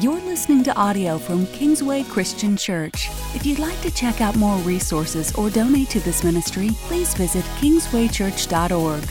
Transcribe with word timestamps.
You're 0.00 0.20
listening 0.20 0.62
to 0.64 0.76
audio 0.76 1.16
from 1.16 1.46
Kingsway 1.46 2.02
Christian 2.02 2.54
Church. 2.54 3.08
If 3.34 3.46
you'd 3.46 3.58
like 3.58 3.80
to 3.80 3.90
check 3.90 4.20
out 4.20 4.36
more 4.36 4.58
resources 4.58 5.34
or 5.36 5.48
donate 5.48 5.88
to 5.90 6.00
this 6.00 6.22
ministry, 6.22 6.68
please 6.82 7.14
visit 7.14 7.42
kingswaychurch.org. 7.60 9.02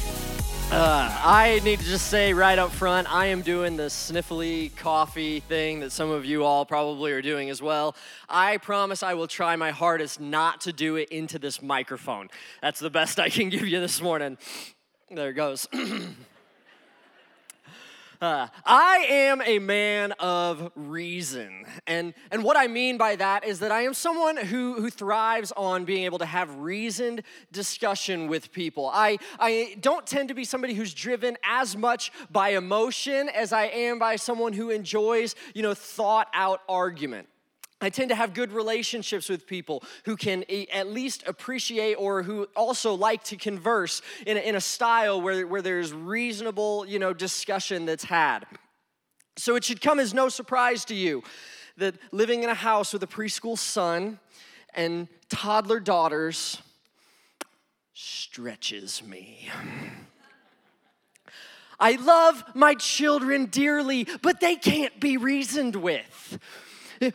Uh, 0.72 1.22
I 1.24 1.60
need 1.64 1.80
to 1.80 1.86
just 1.86 2.08
say 2.08 2.34
right 2.34 2.60
up 2.60 2.72
front, 2.72 3.12
I 3.12 3.28
am 3.28 3.42
doing 3.42 3.78
the 3.78 3.86
sniffly 3.86 4.76
coffee 4.76 5.40
thing 5.40 5.80
that 5.80 5.92
some 5.92 6.12
of 6.12 6.24
you 6.24 6.44
all 6.44 6.68
probably 6.68 7.14
are 7.14 7.22
doing 7.22 7.50
as 7.50 7.64
well. 7.64 7.96
I 8.30 8.58
promise 8.58 9.02
I 9.02 9.16
will 9.16 9.28
try 9.28 9.56
my 9.56 9.72
hardest 9.72 10.20
not 10.20 10.62
to 10.62 10.74
do 10.74 10.98
it 10.98 11.10
into 11.10 11.40
this 11.40 11.64
microphone. 11.64 12.30
That's 12.62 12.80
the 12.80 12.92
best 12.92 13.20
I 13.20 13.30
can 13.30 13.50
give 13.50 13.68
you 13.68 13.80
this 13.80 14.02
morning. 14.04 14.38
There 15.10 15.32
it 15.32 15.34
goes. 15.34 15.68
Uh, 18.26 18.48
I 18.66 19.06
am 19.08 19.40
a 19.46 19.60
man 19.60 20.12
of 20.14 20.72
reason. 20.76 21.66
And, 21.86 22.16
and 22.32 22.44
what 22.44 22.58
I 22.58 22.66
mean 22.66 22.98
by 22.98 23.18
that 23.18 23.46
is 23.46 23.60
that 23.60 23.72
I 23.72 23.84
am 23.84 23.94
someone 23.94 24.36
who, 24.36 24.82
who 24.82 24.90
thrives 24.90 25.54
on 25.56 25.86
being 25.86 26.06
able 26.06 26.18
to 26.18 26.26
have 26.26 26.50
reasoned 26.56 27.22
discussion 27.52 28.28
with 28.28 28.52
people. 28.52 28.90
I, 28.92 29.20
I 29.38 29.78
don't 29.80 30.08
tend 30.08 30.30
to 30.30 30.34
be 30.34 30.44
somebody 30.44 30.74
who's 30.74 30.92
driven 30.92 31.38
as 31.44 31.78
much 31.78 32.12
by 32.32 32.50
emotion 32.50 33.30
as 33.30 33.54
I 33.54 33.66
am 33.66 34.00
by 34.00 34.16
someone 34.16 34.54
who 34.54 34.72
enjoys, 34.72 35.36
you 35.54 35.62
know, 35.62 35.76
thought 35.76 36.28
out 36.34 36.62
argument. 36.68 37.28
I 37.82 37.90
tend 37.90 38.10
to 38.10 38.16
have 38.16 38.34
good 38.34 38.52
relationships 38.52 39.28
with 39.28 39.46
people 39.46 39.84
who 40.06 40.16
can 40.16 40.46
at 40.72 40.88
least 40.88 41.24
appreciate 41.28 41.96
or 41.96 42.24
who 42.24 42.48
also 42.56 42.94
like 42.94 43.24
to 43.26 43.36
converse 43.36 44.02
in 44.26 44.38
a, 44.38 44.40
in 44.40 44.56
a 44.56 44.62
style 44.62 45.22
where, 45.22 45.46
where 45.46 45.62
there's 45.62 45.92
reasonable, 45.92 46.86
you 46.88 47.00
know, 47.00 47.14
discussion 47.14 47.86
that's 47.86 48.06
had. 48.06 48.46
So 49.38 49.56
it 49.56 49.66
should 49.66 49.82
come 49.82 50.00
as 50.00 50.14
no 50.14 50.30
surprise 50.30 50.86
to 50.86 50.96
you 50.96 51.22
that 51.78 51.96
living 52.14 52.44
in 52.44 52.50
a 52.50 52.56
house 52.56 52.94
with 52.94 53.04
a 53.04 53.08
preschool 53.08 53.58
son 53.58 54.20
and 54.74 55.10
toddler 55.30 55.82
daughters 55.82 56.62
stretches 57.94 59.04
me. 59.04 59.50
I 61.78 61.96
love 61.98 62.44
my 62.54 62.76
children 62.76 63.48
dearly, 63.48 64.08
but 64.22 64.40
they 64.40 64.56
can't 64.56 64.98
be 65.00 65.18
reasoned 65.18 65.76
with. 65.76 66.40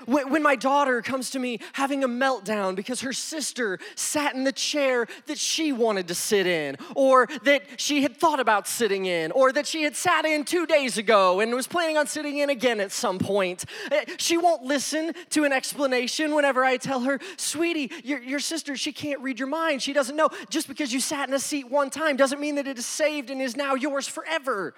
When 0.06 0.42
my 0.42 0.56
daughter 0.56 1.03
comes 1.03 1.31
to 1.31 1.39
me 1.39 1.61
having 1.73 2.05
a 2.05 2.09
meltdown 2.09 2.75
because 2.75 3.00
her 3.00 3.12
sister 3.12 3.78
sat 3.95 4.34
in 4.34 4.45
the 4.45 4.53
chair 4.53 5.06
that 5.27 5.39
she 5.39 5.73
wanted 5.73 6.09
to 6.09 6.14
sit 6.14 6.47
in, 6.47 6.77
or 6.95 7.28
that 7.45 7.62
she 7.77 8.03
had 8.03 8.17
thought 8.17 8.41
about 8.41 8.69
sitting 8.69 9.06
in, 9.06 9.33
or 9.33 9.53
that 9.53 9.67
she 9.67 9.83
had 9.83 9.97
sat 9.97 10.25
in 10.25 10.45
two 10.45 10.67
days 10.67 10.98
ago 10.98 11.41
and 11.41 11.55
was 11.55 11.67
planning 11.67 11.97
on 11.97 12.06
sitting 12.06 12.39
in 12.39 12.51
again 12.51 12.81
at 12.81 12.92
some 12.92 13.19
point, 13.19 13.64
eh, 13.91 14.05
she 14.19 14.36
won't 14.36 14.62
listen 14.62 15.12
to 15.31 15.45
an 15.45 15.53
explanation 15.53 16.34
whenever 16.34 16.64
I 16.64 16.77
tell 16.77 17.01
her, 17.01 17.19
Sweetie, 17.36 17.91
your, 18.05 18.20
your 18.20 18.41
sister, 18.41 18.77
she 18.77 18.92
can't 18.92 19.20
read 19.20 19.39
your 19.39 19.48
mind. 19.48 19.83
She 19.83 19.92
doesn't 19.92 20.17
know. 20.17 20.31
Just 20.48 20.69
because 20.69 20.92
you 20.92 21.01
sat 21.01 21.28
in 21.28 21.34
a 21.34 21.39
seat 21.39 21.70
one 21.70 21.91
time 21.91 22.17
doesn't 22.17 22.41
mean 22.41 22.56
that 22.56 22.67
it 22.67 22.78
is 22.78 22.86
saved 22.86 23.31
and 23.31 23.41
is 23.41 23.56
now 23.56 23.75
yours 23.75 24.06
forever. 24.06 24.75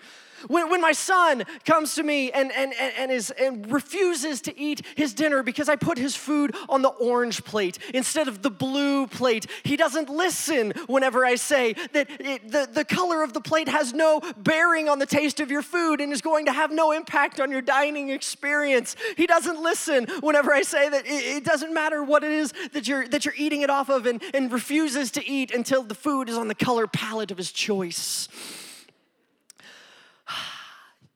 When, 0.48 0.70
when 0.70 0.80
my 0.80 0.92
son 0.92 1.44
comes 1.64 1.94
to 1.94 2.02
me 2.02 2.30
and, 2.32 2.52
and, 2.52 2.72
and, 2.74 3.10
is, 3.10 3.30
and 3.30 3.70
refuses 3.70 4.40
to 4.42 4.58
eat 4.58 4.82
his 4.96 5.14
dinner 5.14 5.42
because 5.42 5.68
I 5.68 5.76
put 5.76 5.98
his 5.98 6.16
food 6.16 6.54
on 6.68 6.82
the 6.82 6.88
orange 6.88 7.44
plate 7.44 7.78
instead 7.94 8.28
of 8.28 8.42
the 8.42 8.50
blue 8.50 9.06
plate, 9.06 9.46
he 9.64 9.76
doesn't 9.76 10.08
listen 10.08 10.72
whenever 10.86 11.24
I 11.24 11.36
say 11.36 11.74
that 11.92 12.08
it, 12.20 12.50
the, 12.50 12.68
the 12.72 12.84
color 12.84 13.22
of 13.22 13.32
the 13.32 13.40
plate 13.40 13.68
has 13.68 13.92
no 13.92 14.20
bearing 14.36 14.88
on 14.88 14.98
the 14.98 15.06
taste 15.06 15.40
of 15.40 15.50
your 15.50 15.62
food 15.62 16.00
and 16.00 16.12
is 16.12 16.20
going 16.20 16.46
to 16.46 16.52
have 16.52 16.70
no 16.70 16.92
impact 16.92 17.40
on 17.40 17.50
your 17.50 17.62
dining 17.62 18.10
experience. 18.10 18.96
He 19.16 19.26
doesn't 19.26 19.62
listen 19.62 20.06
whenever 20.20 20.52
I 20.52 20.62
say 20.62 20.88
that 20.88 21.06
it, 21.06 21.36
it 21.36 21.44
doesn't 21.44 21.72
matter 21.72 22.02
what 22.02 22.24
it 22.24 22.32
is 22.32 22.52
that 22.72 22.88
you're, 22.88 23.06
that 23.08 23.24
you're 23.24 23.34
eating 23.36 23.62
it 23.62 23.70
off 23.70 23.88
of 23.88 24.06
and, 24.06 24.22
and 24.34 24.52
refuses 24.52 25.10
to 25.12 25.28
eat 25.28 25.50
until 25.50 25.82
the 25.82 25.94
food 25.94 26.28
is 26.28 26.36
on 26.36 26.48
the 26.48 26.54
color 26.54 26.86
palette 26.86 27.30
of 27.30 27.38
his 27.38 27.52
choice. 27.52 28.28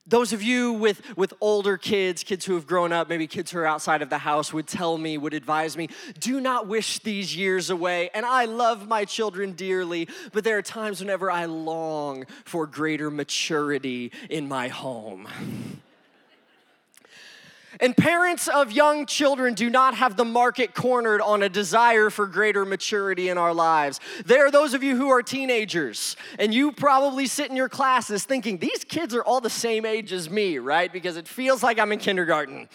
Those 0.07 0.31
of 0.31 0.41
you 0.41 0.71
with, 0.71 1.01
with 1.17 1.33
older 1.41 1.77
kids, 1.77 2.23
kids 2.23 2.45
who 2.45 2.55
have 2.55 2.65
grown 2.65 2.93
up, 2.93 3.09
maybe 3.09 3.27
kids 3.27 3.51
who 3.51 3.59
are 3.59 3.65
outside 3.65 4.01
of 4.01 4.09
the 4.09 4.17
house, 4.17 4.53
would 4.53 4.67
tell 4.67 4.97
me, 4.97 5.17
would 5.17 5.33
advise 5.33 5.75
me, 5.75 5.89
do 6.19 6.39
not 6.39 6.67
wish 6.67 6.99
these 6.99 7.35
years 7.35 7.69
away. 7.69 8.09
And 8.13 8.25
I 8.25 8.45
love 8.45 8.87
my 8.87 9.03
children 9.03 9.51
dearly, 9.51 10.07
but 10.31 10.45
there 10.45 10.57
are 10.57 10.61
times 10.61 11.01
whenever 11.01 11.29
I 11.29 11.45
long 11.45 12.25
for 12.45 12.65
greater 12.65 13.11
maturity 13.11 14.13
in 14.29 14.47
my 14.47 14.69
home. 14.69 15.27
And 17.79 17.95
parents 17.95 18.47
of 18.47 18.71
young 18.71 19.05
children 19.05 19.53
do 19.53 19.69
not 19.69 19.95
have 19.95 20.15
the 20.15 20.25
market 20.25 20.73
cornered 20.73 21.21
on 21.21 21.43
a 21.43 21.49
desire 21.49 22.09
for 22.09 22.25
greater 22.25 22.65
maturity 22.65 23.29
in 23.29 23.37
our 23.37 23.53
lives. 23.53 23.99
There 24.25 24.45
are 24.45 24.51
those 24.51 24.73
of 24.73 24.83
you 24.83 24.95
who 24.95 25.09
are 25.09 25.21
teenagers, 25.21 26.15
and 26.39 26.53
you 26.53 26.71
probably 26.71 27.27
sit 27.27 27.49
in 27.49 27.55
your 27.55 27.69
classes 27.69 28.23
thinking, 28.23 28.57
these 28.57 28.83
kids 28.83 29.13
are 29.13 29.23
all 29.23 29.41
the 29.41 29.49
same 29.49 29.85
age 29.85 30.11
as 30.11 30.29
me, 30.29 30.57
right? 30.57 30.91
Because 30.91 31.17
it 31.17 31.27
feels 31.27 31.61
like 31.61 31.79
I'm 31.79 31.91
in 31.91 31.99
kindergarten. 31.99 32.67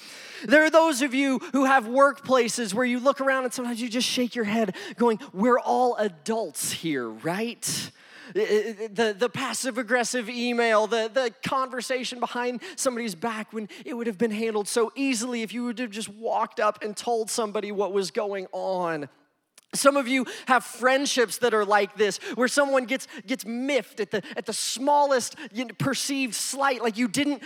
There 0.44 0.64
are 0.64 0.70
those 0.70 1.02
of 1.02 1.14
you 1.14 1.38
who 1.52 1.64
have 1.64 1.84
workplaces 1.84 2.74
where 2.74 2.86
you 2.86 3.00
look 3.00 3.20
around 3.20 3.44
and 3.44 3.52
sometimes 3.52 3.80
you 3.80 3.88
just 3.88 4.08
shake 4.08 4.34
your 4.34 4.44
head, 4.44 4.76
going, 4.96 5.18
we're 5.32 5.58
all 5.58 5.96
adults 5.96 6.72
here, 6.72 7.08
right? 7.08 7.90
The, 8.34 9.14
the 9.18 9.28
passive 9.28 9.78
aggressive 9.78 10.28
email, 10.28 10.86
the, 10.86 11.10
the 11.12 11.32
conversation 11.46 12.20
behind 12.20 12.62
somebody's 12.76 13.14
back 13.14 13.52
when 13.52 13.68
it 13.84 13.94
would 13.94 14.06
have 14.06 14.18
been 14.18 14.30
handled 14.30 14.68
so 14.68 14.92
easily 14.94 15.42
if 15.42 15.52
you 15.52 15.64
would 15.64 15.78
have 15.78 15.90
just 15.90 16.08
walked 16.08 16.60
up 16.60 16.82
and 16.82 16.96
told 16.96 17.30
somebody 17.30 17.72
what 17.72 17.92
was 17.92 18.10
going 18.10 18.46
on. 18.52 19.08
Some 19.74 19.96
of 19.96 20.06
you 20.06 20.26
have 20.46 20.64
friendships 20.64 21.38
that 21.38 21.54
are 21.54 21.64
like 21.64 21.96
this, 21.96 22.18
where 22.34 22.48
someone 22.48 22.84
gets, 22.84 23.08
gets 23.26 23.46
miffed 23.46 24.00
at 24.00 24.10
the, 24.10 24.22
at 24.36 24.44
the 24.44 24.52
smallest 24.52 25.36
perceived 25.78 26.34
slight, 26.34 26.82
like 26.82 26.98
you 26.98 27.08
didn't 27.08 27.42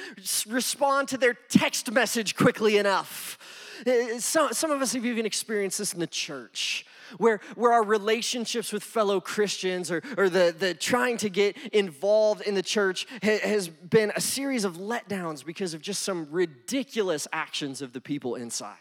respond 0.48 1.08
to 1.08 1.18
their 1.18 1.34
text 1.34 1.90
message 1.92 2.34
quickly 2.34 2.78
enough. 2.78 3.38
Eh, 3.86 3.90
eh, 4.14 4.18
some, 4.18 4.52
some 4.52 4.72
of 4.72 4.82
us 4.82 4.92
have 4.94 5.06
even 5.06 5.24
experienced 5.24 5.78
this 5.78 5.94
in 5.94 6.00
the 6.00 6.06
church 6.06 6.84
where, 7.18 7.40
where 7.54 7.72
our 7.72 7.82
relationships 7.82 8.72
with 8.72 8.82
fellow 8.82 9.20
Christians 9.20 9.90
or, 9.90 10.02
or 10.16 10.28
the, 10.28 10.54
the 10.56 10.74
trying 10.74 11.16
to 11.18 11.28
get 11.28 11.56
involved 11.72 12.42
in 12.42 12.54
the 12.54 12.62
church 12.62 13.06
ha, 13.22 13.38
has 13.42 13.68
been 13.68 14.12
a 14.16 14.20
series 14.20 14.64
of 14.64 14.76
letdowns 14.76 15.44
because 15.44 15.74
of 15.74 15.80
just 15.80 16.02
some 16.02 16.28
ridiculous 16.30 17.28
actions 17.32 17.82
of 17.82 17.92
the 17.92 18.00
people 18.00 18.34
inside. 18.34 18.76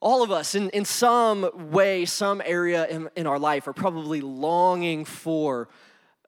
All 0.00 0.22
of 0.22 0.30
us, 0.30 0.54
in, 0.54 0.68
in 0.70 0.84
some 0.84 1.70
way, 1.72 2.04
some 2.04 2.42
area 2.44 2.86
in, 2.86 3.08
in 3.16 3.26
our 3.26 3.38
life, 3.38 3.66
are 3.66 3.72
probably 3.72 4.20
longing 4.20 5.04
for 5.04 5.68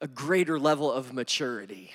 a 0.00 0.08
greater 0.08 0.58
level 0.58 0.90
of 0.90 1.12
maturity. 1.12 1.94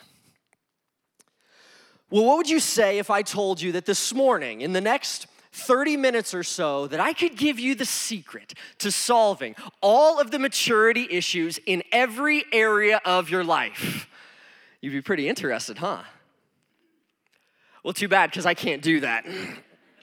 Well, 2.09 2.25
what 2.25 2.37
would 2.37 2.49
you 2.49 2.59
say 2.59 2.99
if 2.99 3.09
I 3.09 3.23
told 3.23 3.59
you 3.59 3.71
that 3.71 3.85
this 3.85 4.13
morning, 4.13 4.61
in 4.61 4.71
the 4.71 4.81
next 4.81 5.25
30 5.53 5.97
minutes 5.97 6.33
or 6.33 6.43
so 6.43 6.87
that 6.87 6.99
I 6.99 7.13
could 7.13 7.37
give 7.37 7.59
you 7.59 7.75
the 7.75 7.85
secret 7.85 8.53
to 8.79 8.91
solving 8.91 9.55
all 9.81 10.19
of 10.19 10.31
the 10.31 10.39
maturity 10.39 11.07
issues 11.09 11.59
in 11.65 11.83
every 11.91 12.43
area 12.51 12.99
of 13.05 13.29
your 13.29 13.43
life. 13.43 14.09
You'd 14.81 14.91
be 14.91 15.01
pretty 15.01 15.29
interested, 15.29 15.77
huh? 15.77 16.01
Well, 17.83 17.93
too 17.93 18.07
bad, 18.07 18.31
because 18.31 18.45
I 18.45 18.53
can't 18.53 18.81
do 18.81 19.01
that. 19.01 19.25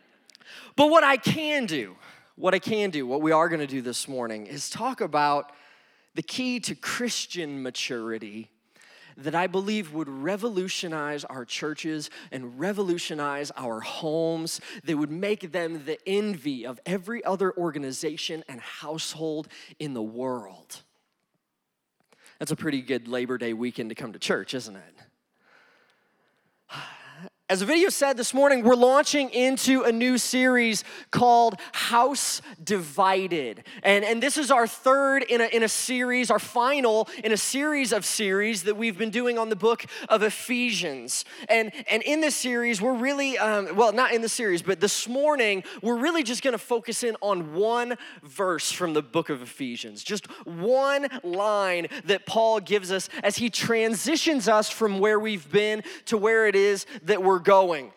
but 0.77 0.89
what 0.89 1.03
I 1.03 1.17
can 1.17 1.67
do, 1.67 1.97
what 2.37 2.55
I 2.55 2.59
can 2.59 2.91
do, 2.91 3.07
what 3.07 3.21
we 3.21 3.33
are 3.33 3.49
going 3.49 3.61
to 3.61 3.67
do 3.67 3.83
this 3.83 4.07
morning 4.07 4.47
is 4.47 4.71
talk 4.71 5.01
about 5.01 5.53
the 6.15 6.23
key 6.23 6.61
to 6.61 6.75
Christian 6.75 7.63
maturity 7.63 8.51
that 9.17 9.35
I 9.35 9.47
believe 9.47 9.93
would 9.93 10.09
revolutionize 10.09 11.25
our 11.25 11.45
churches 11.45 12.11
and 12.31 12.59
revolutionize 12.59 13.51
our 13.57 13.81
homes, 13.81 14.61
that 14.85 14.97
would 14.97 15.11
make 15.11 15.53
them 15.53 15.85
the 15.85 15.99
envy 16.07 16.67
of 16.67 16.81
every 16.87 17.25
other 17.25 17.57
organization 17.57 18.45
and 18.49 18.61
household 18.61 19.49
in 19.79 19.95
the 19.95 20.03
world. 20.03 20.83
That's 22.39 22.53
a 22.53 22.57
pretty 22.57 22.81
good 22.81 23.07
Labor 23.07 23.37
Day 23.37 23.53
weekend 23.53 23.91
to 23.91 23.95
come 23.95 24.13
to 24.13 24.19
church, 24.19 24.55
isn't 24.55 24.77
it? 24.77 24.95
As 27.51 27.59
the 27.59 27.67
video 27.67 27.89
said 27.89 28.17
this 28.17 28.33
morning, 28.33 28.63
we're 28.63 28.77
launching 28.77 29.29
into 29.31 29.83
a 29.83 29.91
new 29.91 30.19
series 30.19 30.85
called 31.11 31.57
House 31.73 32.43
Divided. 32.63 33.65
And, 33.83 34.05
and 34.05 34.23
this 34.23 34.39
is 34.39 34.53
our 34.53 34.69
third 34.69 35.25
in 35.25 35.41
a, 35.41 35.47
in 35.47 35.65
a 35.65 35.69
series, 35.69 36.31
our 36.31 36.39
final 36.39 37.09
in 37.25 37.33
a 37.33 37.37
series 37.37 37.93
of 37.93 38.05
series 38.05 38.63
that 38.63 38.77
we've 38.77 38.97
been 38.97 39.11
doing 39.11 39.37
on 39.37 39.49
the 39.49 39.57
book 39.57 39.85
of 40.09 40.23
Ephesians. 40.23 41.25
And, 41.49 41.73
and 41.91 42.05
in 42.05 42.21
this 42.21 42.37
series, 42.37 42.81
we're 42.81 42.95
really, 42.95 43.37
um, 43.37 43.75
well, 43.75 43.93
not 43.93 44.15
in 44.15 44.23
the 44.23 44.29
series, 44.29 44.63
but 44.63 44.79
this 44.79 45.09
morning, 45.09 45.65
we're 45.83 45.99
really 45.99 46.23
just 46.23 46.45
gonna 46.45 46.57
focus 46.57 47.03
in 47.03 47.17
on 47.21 47.53
one 47.53 47.99
verse 48.23 48.71
from 48.71 48.95
the 48.95 49.03
book 49.03 49.29
of 49.29 49.43
Ephesians, 49.43 50.05
just 50.05 50.27
one 50.47 51.09
line 51.25 51.89
that 52.05 52.27
Paul 52.27 52.61
gives 52.61 52.93
us 52.93 53.09
as 53.25 53.39
he 53.39 53.51
transitions 53.51 54.47
us 54.47 54.71
from 54.71 55.01
where 55.01 55.19
we've 55.19 55.51
been 55.51 55.83
to 56.05 56.17
where 56.17 56.47
it 56.47 56.55
is 56.55 56.87
that 57.03 57.21
we're 57.21 57.40
going. 57.43 57.93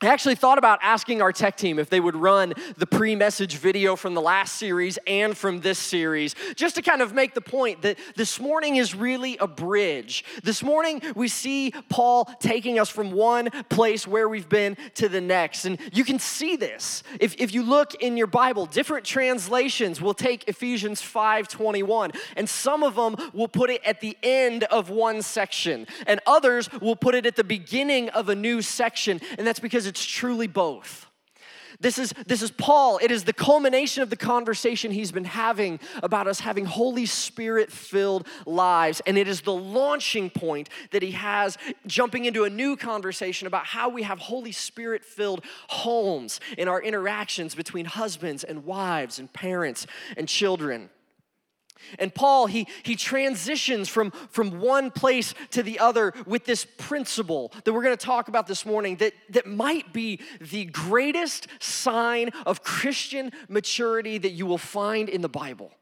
I 0.00 0.06
actually 0.06 0.36
thought 0.36 0.58
about 0.58 0.78
asking 0.80 1.22
our 1.22 1.32
tech 1.32 1.56
team 1.56 1.80
if 1.80 1.90
they 1.90 1.98
would 1.98 2.14
run 2.14 2.54
the 2.76 2.86
pre 2.86 3.16
message 3.16 3.56
video 3.56 3.96
from 3.96 4.14
the 4.14 4.20
last 4.20 4.54
series 4.54 4.96
and 5.08 5.36
from 5.36 5.60
this 5.60 5.76
series, 5.76 6.36
just 6.54 6.76
to 6.76 6.82
kind 6.82 7.02
of 7.02 7.14
make 7.14 7.34
the 7.34 7.40
point 7.40 7.82
that 7.82 7.98
this 8.14 8.38
morning 8.38 8.76
is 8.76 8.94
really 8.94 9.36
a 9.38 9.48
bridge. 9.48 10.24
This 10.44 10.62
morning, 10.62 11.02
we 11.16 11.26
see 11.26 11.72
Paul 11.88 12.26
taking 12.38 12.78
us 12.78 12.88
from 12.88 13.10
one 13.10 13.50
place 13.70 14.06
where 14.06 14.28
we've 14.28 14.48
been 14.48 14.76
to 14.94 15.08
the 15.08 15.20
next. 15.20 15.64
And 15.64 15.80
you 15.92 16.04
can 16.04 16.20
see 16.20 16.54
this. 16.54 17.02
If, 17.18 17.34
if 17.36 17.52
you 17.52 17.64
look 17.64 17.96
in 17.96 18.16
your 18.16 18.28
Bible, 18.28 18.66
different 18.66 19.04
translations 19.04 20.00
will 20.00 20.14
take 20.14 20.48
Ephesians 20.48 21.02
5 21.02 21.48
21, 21.48 22.12
and 22.36 22.48
some 22.48 22.84
of 22.84 22.94
them 22.94 23.16
will 23.32 23.48
put 23.48 23.68
it 23.68 23.82
at 23.84 24.00
the 24.00 24.16
end 24.22 24.62
of 24.62 24.90
one 24.90 25.22
section, 25.22 25.88
and 26.06 26.20
others 26.24 26.70
will 26.80 26.94
put 26.94 27.16
it 27.16 27.26
at 27.26 27.34
the 27.34 27.42
beginning 27.42 28.10
of 28.10 28.28
a 28.28 28.36
new 28.36 28.62
section. 28.62 29.20
And 29.36 29.44
that's 29.44 29.58
because 29.58 29.87
it's 29.88 30.04
truly 30.04 30.46
both. 30.46 31.08
This 31.80 31.98
is, 31.98 32.12
this 32.26 32.42
is 32.42 32.50
Paul. 32.50 32.98
It 33.00 33.12
is 33.12 33.22
the 33.22 33.32
culmination 33.32 34.02
of 34.02 34.10
the 34.10 34.16
conversation 34.16 34.90
he's 34.90 35.12
been 35.12 35.24
having 35.24 35.78
about 36.02 36.26
us 36.26 36.40
having 36.40 36.64
Holy 36.64 37.06
Spirit 37.06 37.70
filled 37.70 38.26
lives. 38.46 39.00
And 39.06 39.16
it 39.16 39.28
is 39.28 39.42
the 39.42 39.52
launching 39.52 40.28
point 40.28 40.70
that 40.90 41.02
he 41.02 41.12
has 41.12 41.56
jumping 41.86 42.24
into 42.24 42.42
a 42.42 42.50
new 42.50 42.76
conversation 42.76 43.46
about 43.46 43.64
how 43.64 43.88
we 43.88 44.02
have 44.02 44.18
Holy 44.18 44.50
Spirit 44.50 45.04
filled 45.04 45.44
homes 45.68 46.40
in 46.56 46.66
our 46.66 46.82
interactions 46.82 47.54
between 47.54 47.86
husbands 47.86 48.42
and 48.42 48.64
wives 48.64 49.20
and 49.20 49.32
parents 49.32 49.86
and 50.16 50.26
children. 50.28 50.90
And 51.98 52.14
Paul, 52.14 52.46
he, 52.46 52.66
he 52.82 52.96
transitions 52.96 53.88
from, 53.88 54.10
from 54.30 54.60
one 54.60 54.90
place 54.90 55.34
to 55.52 55.62
the 55.62 55.78
other 55.78 56.12
with 56.26 56.44
this 56.44 56.66
principle 56.76 57.52
that 57.64 57.72
we're 57.72 57.82
going 57.82 57.96
to 57.96 58.06
talk 58.06 58.28
about 58.28 58.46
this 58.46 58.66
morning 58.66 58.96
that, 58.96 59.14
that 59.30 59.46
might 59.46 59.92
be 59.92 60.20
the 60.40 60.66
greatest 60.66 61.48
sign 61.60 62.30
of 62.46 62.62
Christian 62.62 63.32
maturity 63.48 64.18
that 64.18 64.32
you 64.32 64.46
will 64.46 64.58
find 64.58 65.08
in 65.08 65.22
the 65.22 65.28
Bible. 65.28 65.72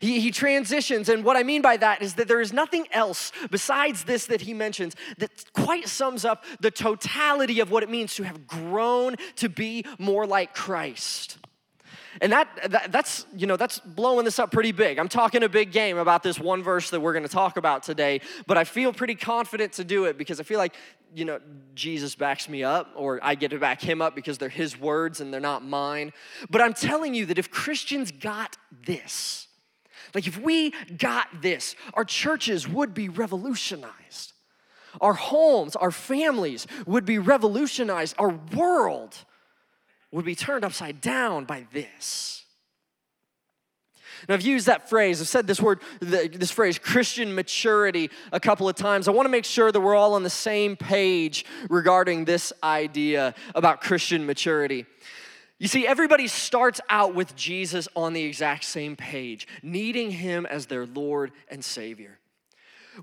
He, 0.00 0.20
he 0.20 0.30
transitions, 0.30 1.08
and 1.08 1.24
what 1.24 1.36
I 1.36 1.42
mean 1.42 1.62
by 1.62 1.76
that 1.78 2.00
is 2.00 2.14
that 2.14 2.28
there 2.28 2.40
is 2.40 2.52
nothing 2.52 2.86
else 2.92 3.32
besides 3.50 4.04
this 4.04 4.26
that 4.26 4.42
he 4.42 4.54
mentions 4.54 4.94
that 5.18 5.30
quite 5.52 5.88
sums 5.88 6.24
up 6.24 6.44
the 6.60 6.70
totality 6.70 7.58
of 7.58 7.70
what 7.72 7.82
it 7.82 7.90
means 7.90 8.14
to 8.14 8.22
have 8.22 8.46
grown 8.46 9.16
to 9.36 9.48
be 9.48 9.84
more 9.98 10.26
like 10.26 10.54
Christ. 10.54 11.38
And 12.20 12.32
that, 12.32 12.70
that, 12.70 12.92
that's, 12.92 13.24
you 13.34 13.46
know, 13.46 13.56
that's 13.56 13.78
blowing 13.78 14.24
this 14.24 14.38
up 14.38 14.52
pretty 14.52 14.72
big. 14.72 14.98
I'm 14.98 15.08
talking 15.08 15.42
a 15.42 15.48
big 15.48 15.72
game 15.72 15.96
about 15.96 16.22
this 16.22 16.38
one 16.38 16.62
verse 16.62 16.90
that 16.90 17.00
we're 17.00 17.14
going 17.14 17.24
to 17.24 17.30
talk 17.30 17.56
about 17.56 17.82
today, 17.82 18.20
but 18.46 18.58
I 18.58 18.64
feel 18.64 18.92
pretty 18.92 19.14
confident 19.14 19.72
to 19.74 19.84
do 19.84 20.04
it 20.04 20.18
because 20.18 20.38
I 20.38 20.42
feel 20.42 20.58
like, 20.58 20.76
you 21.14 21.24
know, 21.24 21.40
Jesus 21.74 22.14
backs 22.14 22.48
me 22.48 22.62
up 22.62 22.92
or 22.94 23.20
I 23.22 23.34
get 23.34 23.52
to 23.52 23.58
back 23.58 23.80
him 23.80 24.02
up 24.02 24.14
because 24.14 24.36
they're 24.36 24.50
his 24.50 24.78
words 24.78 25.20
and 25.20 25.32
they're 25.32 25.40
not 25.40 25.64
mine. 25.64 26.12
But 26.50 26.60
I'm 26.60 26.74
telling 26.74 27.14
you 27.14 27.24
that 27.26 27.38
if 27.38 27.50
Christians 27.50 28.12
got 28.12 28.56
this, 28.84 29.48
like 30.14 30.26
if 30.26 30.38
we 30.38 30.74
got 30.98 31.28
this, 31.40 31.74
our 31.94 32.04
churches 32.04 32.68
would 32.68 32.92
be 32.92 33.08
revolutionized. 33.08 34.32
Our 35.00 35.14
homes, 35.14 35.74
our 35.76 35.92
families 35.92 36.66
would 36.84 37.04
be 37.04 37.18
revolutionized. 37.18 38.16
Our 38.18 38.30
world 38.54 39.16
would 40.12 40.24
be 40.24 40.34
turned 40.34 40.64
upside 40.64 41.00
down 41.00 41.44
by 41.44 41.66
this. 41.72 42.44
Now, 44.28 44.34
I've 44.34 44.42
used 44.42 44.66
that 44.66 44.90
phrase, 44.90 45.20
I've 45.20 45.28
said 45.28 45.46
this 45.46 45.62
word, 45.62 45.80
this 46.00 46.50
phrase, 46.50 46.78
Christian 46.78 47.34
maturity, 47.34 48.10
a 48.32 48.40
couple 48.40 48.68
of 48.68 48.76
times. 48.76 49.08
I 49.08 49.12
want 49.12 49.26
to 49.26 49.30
make 49.30 49.46
sure 49.46 49.72
that 49.72 49.80
we're 49.80 49.94
all 49.94 50.14
on 50.14 50.22
the 50.22 50.30
same 50.30 50.76
page 50.76 51.46
regarding 51.70 52.26
this 52.26 52.52
idea 52.62 53.34
about 53.54 53.80
Christian 53.80 54.26
maturity. 54.26 54.84
You 55.58 55.68
see, 55.68 55.86
everybody 55.86 56.26
starts 56.26 56.80
out 56.88 57.14
with 57.14 57.34
Jesus 57.36 57.88
on 57.94 58.12
the 58.12 58.22
exact 58.22 58.64
same 58.64 58.96
page, 58.96 59.46
needing 59.62 60.10
him 60.10 60.46
as 60.46 60.66
their 60.66 60.86
Lord 60.86 61.32
and 61.48 61.64
Savior. 61.64 62.18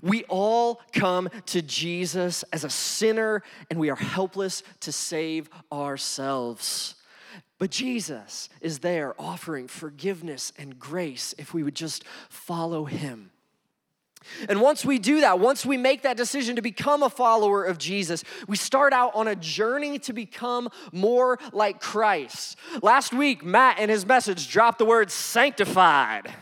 We 0.02 0.24
all 0.24 0.80
come 0.92 1.30
to 1.46 1.62
Jesus 1.62 2.44
as 2.52 2.64
a 2.64 2.70
sinner, 2.70 3.42
and 3.70 3.80
we 3.80 3.90
are 3.90 3.96
helpless 3.96 4.62
to 4.80 4.92
save 4.92 5.48
ourselves. 5.72 6.94
But 7.58 7.70
Jesus 7.70 8.48
is 8.60 8.78
there 8.78 9.14
offering 9.20 9.66
forgiveness 9.66 10.52
and 10.56 10.78
grace 10.78 11.34
if 11.38 11.52
we 11.52 11.62
would 11.62 11.74
just 11.74 12.04
follow 12.28 12.84
him. 12.84 13.30
And 14.48 14.60
once 14.60 14.84
we 14.84 14.98
do 14.98 15.20
that, 15.22 15.40
once 15.40 15.64
we 15.64 15.76
make 15.76 16.02
that 16.02 16.16
decision 16.16 16.56
to 16.56 16.62
become 16.62 17.02
a 17.02 17.10
follower 17.10 17.64
of 17.64 17.78
Jesus, 17.78 18.24
we 18.46 18.56
start 18.56 18.92
out 18.92 19.14
on 19.14 19.26
a 19.26 19.34
journey 19.34 19.98
to 20.00 20.12
become 20.12 20.68
more 20.92 21.38
like 21.52 21.80
Christ. 21.80 22.56
Last 22.82 23.12
week, 23.12 23.44
Matt 23.44 23.78
in 23.78 23.88
his 23.88 24.04
message 24.04 24.50
dropped 24.50 24.78
the 24.78 24.84
word 24.84 25.10
sanctified. 25.10 26.32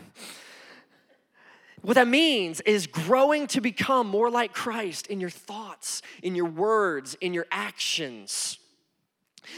What 1.82 1.94
that 1.94 2.08
means 2.08 2.60
is 2.62 2.86
growing 2.86 3.46
to 3.48 3.60
become 3.60 4.08
more 4.08 4.30
like 4.30 4.52
Christ 4.52 5.06
in 5.06 5.20
your 5.20 5.30
thoughts, 5.30 6.02
in 6.22 6.34
your 6.34 6.46
words, 6.46 7.16
in 7.20 7.32
your 7.32 7.46
actions. 7.52 8.58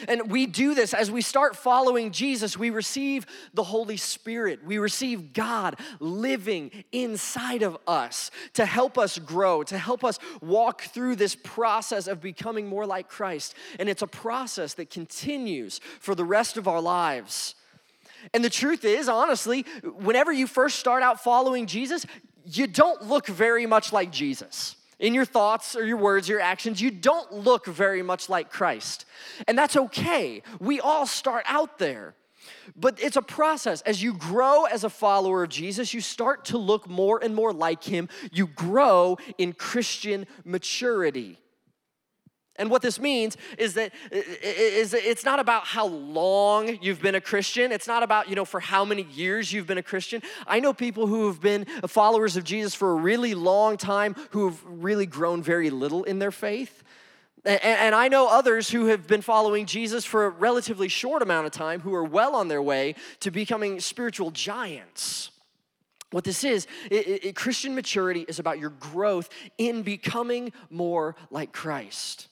And 0.06 0.30
we 0.30 0.46
do 0.46 0.74
this 0.74 0.94
as 0.94 1.10
we 1.10 1.22
start 1.22 1.56
following 1.56 2.10
Jesus, 2.10 2.56
we 2.56 2.70
receive 2.70 3.26
the 3.54 3.62
Holy 3.62 3.96
Spirit. 3.96 4.64
We 4.64 4.78
receive 4.78 5.32
God 5.32 5.78
living 6.00 6.84
inside 6.92 7.62
of 7.62 7.78
us 7.86 8.30
to 8.54 8.66
help 8.66 8.98
us 8.98 9.18
grow, 9.18 9.62
to 9.64 9.78
help 9.78 10.04
us 10.04 10.18
walk 10.40 10.82
through 10.82 11.16
this 11.16 11.34
process 11.34 12.06
of 12.06 12.20
becoming 12.20 12.66
more 12.66 12.86
like 12.86 13.08
Christ. 13.08 13.54
And 13.78 13.88
it's 13.88 14.02
a 14.02 14.06
process 14.06 14.74
that 14.74 14.90
continues 14.90 15.80
for 16.00 16.14
the 16.14 16.24
rest 16.24 16.56
of 16.56 16.68
our 16.68 16.80
lives. 16.80 17.54
And 18.34 18.44
the 18.44 18.50
truth 18.50 18.84
is, 18.84 19.08
honestly, 19.08 19.62
whenever 19.82 20.32
you 20.32 20.46
first 20.46 20.78
start 20.78 21.02
out 21.02 21.22
following 21.22 21.66
Jesus, 21.66 22.04
you 22.44 22.66
don't 22.66 23.02
look 23.02 23.26
very 23.26 23.66
much 23.66 23.92
like 23.92 24.10
Jesus 24.10 24.76
in 24.98 25.14
your 25.14 25.24
thoughts 25.24 25.76
or 25.76 25.84
your 25.84 25.96
words, 25.96 26.28
your 26.28 26.40
actions, 26.40 26.80
you 26.80 26.90
don't 26.90 27.32
look 27.32 27.66
very 27.66 28.02
much 28.02 28.28
like 28.28 28.50
Christ. 28.50 29.04
And 29.46 29.56
that's 29.56 29.76
okay. 29.76 30.42
We 30.60 30.80
all 30.80 31.06
start 31.06 31.44
out 31.46 31.78
there. 31.78 32.14
But 32.76 33.02
it's 33.02 33.16
a 33.16 33.22
process. 33.22 33.80
As 33.82 34.02
you 34.02 34.14
grow 34.14 34.64
as 34.64 34.84
a 34.84 34.90
follower 34.90 35.42
of 35.42 35.50
Jesus, 35.50 35.92
you 35.92 36.00
start 36.00 36.46
to 36.46 36.58
look 36.58 36.88
more 36.88 37.22
and 37.22 37.34
more 37.34 37.52
like 37.52 37.84
him. 37.84 38.08
You 38.32 38.46
grow 38.46 39.18
in 39.36 39.52
Christian 39.52 40.26
maturity. 40.44 41.38
And 42.58 42.70
what 42.70 42.82
this 42.82 43.00
means 43.00 43.36
is 43.56 43.74
that 43.74 43.92
it's 44.10 45.24
not 45.24 45.38
about 45.38 45.64
how 45.64 45.86
long 45.86 46.78
you've 46.82 47.00
been 47.00 47.14
a 47.14 47.20
Christian. 47.20 47.70
It's 47.70 47.86
not 47.86 48.02
about, 48.02 48.28
you 48.28 48.34
know, 48.34 48.44
for 48.44 48.60
how 48.60 48.84
many 48.84 49.04
years 49.04 49.52
you've 49.52 49.66
been 49.66 49.78
a 49.78 49.82
Christian. 49.82 50.22
I 50.46 50.60
know 50.60 50.72
people 50.72 51.06
who 51.06 51.28
have 51.28 51.40
been 51.40 51.64
followers 51.86 52.36
of 52.36 52.44
Jesus 52.44 52.74
for 52.74 52.90
a 52.92 52.96
really 52.96 53.34
long 53.34 53.76
time 53.76 54.16
who 54.30 54.48
have 54.48 54.60
really 54.66 55.06
grown 55.06 55.42
very 55.42 55.70
little 55.70 56.02
in 56.04 56.18
their 56.18 56.32
faith. 56.32 56.82
And 57.44 57.94
I 57.94 58.08
know 58.08 58.28
others 58.28 58.68
who 58.68 58.86
have 58.86 59.06
been 59.06 59.22
following 59.22 59.64
Jesus 59.64 60.04
for 60.04 60.26
a 60.26 60.30
relatively 60.30 60.88
short 60.88 61.22
amount 61.22 61.46
of 61.46 61.52
time 61.52 61.80
who 61.80 61.94
are 61.94 62.04
well 62.04 62.34
on 62.34 62.48
their 62.48 62.60
way 62.60 62.96
to 63.20 63.30
becoming 63.30 63.78
spiritual 63.78 64.32
giants. 64.32 65.30
What 66.10 66.24
this 66.24 66.42
is, 66.42 66.66
it, 66.90 67.24
it, 67.24 67.36
Christian 67.36 67.74
maturity 67.74 68.24
is 68.26 68.38
about 68.38 68.58
your 68.58 68.70
growth 68.70 69.28
in 69.56 69.82
becoming 69.82 70.52
more 70.70 71.16
like 71.30 71.52
Christ. 71.52 72.28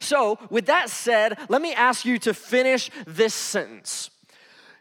So, 0.00 0.38
with 0.50 0.66
that 0.66 0.90
said, 0.90 1.38
let 1.48 1.62
me 1.62 1.72
ask 1.74 2.04
you 2.04 2.18
to 2.20 2.34
finish 2.34 2.90
this 3.06 3.34
sentence. 3.34 4.10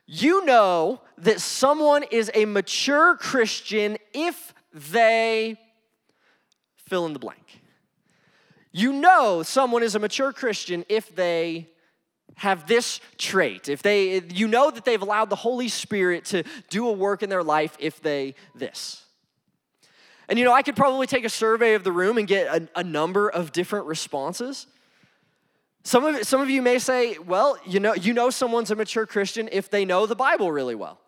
You 0.05 0.45
know 0.45 1.01
that 1.19 1.39
someone 1.39 2.03
is 2.11 2.29
a 2.33 2.45
mature 2.45 3.15
Christian 3.15 3.97
if 4.13 4.53
they 4.73 5.57
fill 6.77 7.05
in 7.05 7.13
the 7.13 7.19
blank. 7.19 7.61
You 8.71 8.91
know 8.91 9.43
someone 9.43 9.83
is 9.83 9.95
a 9.95 9.99
mature 9.99 10.33
Christian 10.33 10.83
if 10.89 11.15
they 11.15 11.69
have 12.35 12.67
this 12.67 12.99
trait. 13.17 13.69
If 13.69 13.83
they 13.83 14.21
you 14.33 14.47
know 14.47 14.71
that 14.71 14.83
they've 14.83 15.01
allowed 15.01 15.29
the 15.29 15.35
Holy 15.35 15.67
Spirit 15.67 16.25
to 16.25 16.43
do 16.69 16.87
a 16.87 16.91
work 16.91 17.23
in 17.23 17.29
their 17.29 17.43
life 17.43 17.77
if 17.79 18.01
they 18.01 18.35
this. 18.55 19.05
And 20.27 20.39
you 20.39 20.45
know, 20.45 20.53
I 20.53 20.63
could 20.63 20.75
probably 20.75 21.05
take 21.05 21.25
a 21.25 21.29
survey 21.29 21.75
of 21.75 21.83
the 21.83 21.91
room 21.91 22.17
and 22.17 22.27
get 22.27 22.47
a, 22.47 22.79
a 22.79 22.83
number 22.83 23.29
of 23.29 23.51
different 23.51 23.85
responses. 23.85 24.67
Some 25.83 26.05
of, 26.05 26.25
some 26.25 26.39
of 26.39 26.49
you 26.49 26.61
may 26.61 26.79
say, 26.79 27.17
well, 27.17 27.57
you 27.65 27.79
know, 27.79 27.93
you 27.93 28.13
know 28.13 28.29
someone's 28.29 28.71
a 28.71 28.75
mature 28.75 29.05
Christian 29.05 29.49
if 29.51 29.69
they 29.69 29.83
know 29.83 30.05
the 30.05 30.15
Bible 30.15 30.51
really 30.51 30.75
well. 30.75 30.99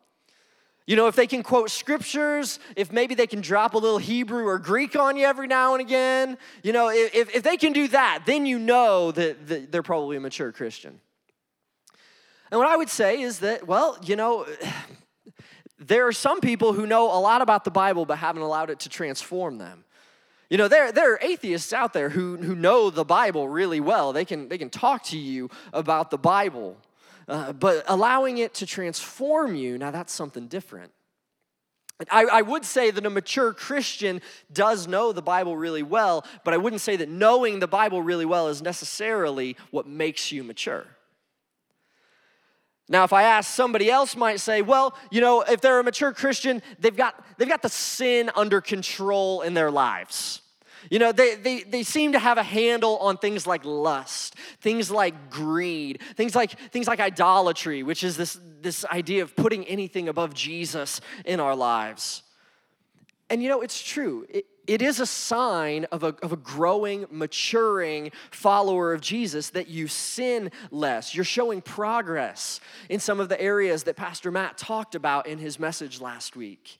You 0.85 0.95
know, 0.95 1.07
if 1.07 1.15
they 1.15 1.25
can 1.25 1.41
quote 1.41 1.71
scriptures, 1.71 2.59
if 2.75 2.91
maybe 2.91 3.15
they 3.15 3.25
can 3.25 3.41
drop 3.41 3.73
a 3.73 3.77
little 3.77 3.97
Hebrew 3.97 4.45
or 4.45 4.59
Greek 4.59 4.95
on 4.95 5.15
you 5.15 5.25
every 5.25 5.47
now 5.47 5.73
and 5.73 5.81
again, 5.81 6.37
you 6.61 6.73
know, 6.73 6.89
if, 6.89 7.33
if 7.33 7.41
they 7.41 7.57
can 7.57 7.73
do 7.73 7.87
that, 7.87 8.23
then 8.27 8.45
you 8.45 8.59
know 8.59 9.11
that, 9.11 9.47
that 9.47 9.71
they're 9.71 9.81
probably 9.81 10.17
a 10.17 10.19
mature 10.19 10.51
Christian. 10.51 10.99
And 12.51 12.59
what 12.59 12.67
I 12.67 12.75
would 12.75 12.89
say 12.89 13.21
is 13.21 13.39
that, 13.39 13.65
well, 13.65 13.97
you 14.03 14.15
know, 14.15 14.45
there 15.79 16.05
are 16.05 16.13
some 16.13 16.39
people 16.39 16.73
who 16.73 16.85
know 16.85 17.05
a 17.05 17.19
lot 17.19 17.41
about 17.41 17.63
the 17.63 17.71
Bible 17.71 18.05
but 18.05 18.17
haven't 18.17 18.43
allowed 18.43 18.69
it 18.69 18.81
to 18.81 18.89
transform 18.89 19.57
them. 19.57 19.84
You 20.55 20.57
know, 20.57 20.69
there, 20.69 20.93
there 20.93 21.11
are 21.11 21.19
atheists 21.21 21.73
out 21.73 21.91
there 21.91 22.07
who, 22.07 22.37
who 22.37 22.55
know 22.55 22.89
the 22.89 23.03
Bible 23.03 23.49
really 23.49 23.81
well. 23.81 24.13
They 24.13 24.23
can, 24.23 24.47
they 24.47 24.57
can 24.57 24.69
talk 24.69 25.03
to 25.07 25.17
you 25.17 25.49
about 25.73 26.11
the 26.11 26.17
Bible. 26.17 26.77
Uh, 27.27 27.51
but 27.51 27.83
allowing 27.89 28.37
it 28.37 28.53
to 28.53 28.65
transform 28.65 29.55
you, 29.55 29.77
now 29.77 29.91
that's 29.91 30.13
something 30.13 30.47
different. 30.47 30.93
I, 32.09 32.23
I, 32.31 32.41
would 32.41 32.63
say 32.63 32.89
that 32.89 33.05
a 33.05 33.09
mature 33.09 33.51
Christian 33.51 34.21
does 34.53 34.87
know 34.87 35.11
the 35.11 35.21
Bible 35.21 35.57
really 35.57 35.83
well, 35.83 36.23
but 36.45 36.53
I 36.53 36.57
wouldn't 36.57 36.81
say 36.81 36.95
that 36.95 37.09
knowing 37.09 37.59
the 37.59 37.67
Bible 37.67 38.01
really 38.01 38.25
well 38.25 38.47
is 38.47 38.61
necessarily 38.61 39.57
what 39.71 39.87
makes 39.87 40.31
you 40.31 40.41
mature. 40.41 40.85
Now, 42.87 43.03
if 43.03 43.11
I 43.11 43.23
ask 43.23 43.53
somebody 43.53 43.91
else 43.91 44.15
might 44.15 44.39
say, 44.39 44.61
well, 44.61 44.97
you 45.11 45.19
know, 45.19 45.41
if 45.41 45.59
they're 45.59 45.81
a 45.81 45.83
mature 45.83 46.13
Christian, 46.13 46.61
they've 46.79 46.95
got, 46.95 47.21
they've 47.37 47.49
got 47.49 47.61
the 47.61 47.67
sin 47.67 48.31
under 48.37 48.61
control 48.61 49.41
in 49.41 49.53
their 49.53 49.69
lives. 49.69 50.41
You 50.89 50.99
know, 50.99 51.11
they, 51.11 51.35
they, 51.35 51.63
they 51.63 51.83
seem 51.83 52.11
to 52.13 52.19
have 52.19 52.37
a 52.37 52.43
handle 52.43 52.97
on 52.97 53.17
things 53.17 53.47
like 53.47 53.65
lust, 53.65 54.35
things 54.61 54.91
like 54.91 55.29
greed, 55.29 56.01
things 56.15 56.35
like, 56.35 56.59
things 56.71 56.87
like 56.87 56.99
idolatry, 56.99 57.83
which 57.83 58.03
is 58.03 58.17
this, 58.17 58.39
this 58.61 58.85
idea 58.85 59.23
of 59.23 59.35
putting 59.35 59.65
anything 59.65 60.09
above 60.09 60.33
Jesus 60.33 61.01
in 61.25 61.39
our 61.39 61.55
lives. 61.55 62.23
And 63.29 63.41
you 63.41 63.49
know, 63.49 63.61
it's 63.61 63.81
true. 63.81 64.25
It, 64.29 64.45
it 64.67 64.81
is 64.81 64.99
a 64.99 65.05
sign 65.05 65.85
of 65.91 66.03
a, 66.03 66.15
of 66.21 66.31
a 66.31 66.37
growing, 66.37 67.05
maturing 67.11 68.11
follower 68.31 68.93
of 68.93 69.01
Jesus 69.01 69.51
that 69.51 69.67
you 69.67 69.87
sin 69.87 70.51
less. 70.71 71.13
You're 71.13 71.23
showing 71.23 71.61
progress 71.61 72.59
in 72.89 72.99
some 72.99 73.19
of 73.19 73.29
the 73.29 73.39
areas 73.39 73.83
that 73.83 73.95
Pastor 73.95 74.31
Matt 74.31 74.57
talked 74.57 74.95
about 74.95 75.27
in 75.27 75.37
his 75.37 75.59
message 75.59 76.01
last 76.01 76.35
week. 76.35 76.79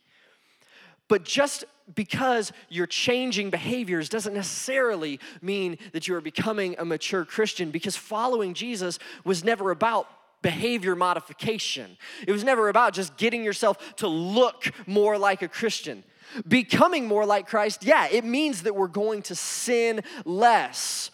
But 1.08 1.24
just 1.24 1.66
because 1.94 2.52
you're 2.70 2.88
changing 2.88 3.52
behaviors 3.52 4.10
doesn't 4.10 4.34
necessarily 4.34 5.20
mean 5.42 5.78
that 5.94 6.08
you 6.08 6.16
are 6.16 6.22
becoming 6.22 6.76
a 6.80 6.86
mature 6.86 7.26
Christian 7.26 7.70
because 7.70 7.96
following 7.96 8.54
Jesus 8.54 8.98
was 9.24 9.44
never 9.44 9.70
about 9.70 10.08
behavior 10.42 10.96
modification. 10.96 11.98
It 12.28 12.32
was 12.32 12.44
never 12.44 12.70
about 12.70 12.94
just 12.94 13.18
getting 13.18 13.44
yourself 13.44 13.96
to 13.98 14.08
look 14.08 14.72
more 14.88 15.18
like 15.18 15.42
a 15.42 15.48
Christian. 15.48 16.04
Becoming 16.48 17.08
more 17.08 17.26
like 17.26 17.48
Christ, 17.48 17.84
yeah, 17.84 18.08
it 18.08 18.26
means 18.26 18.64
that 18.64 18.76
we're 18.76 18.88
going 18.88 19.22
to 19.24 19.36
sin 19.36 20.02
less. 20.26 21.12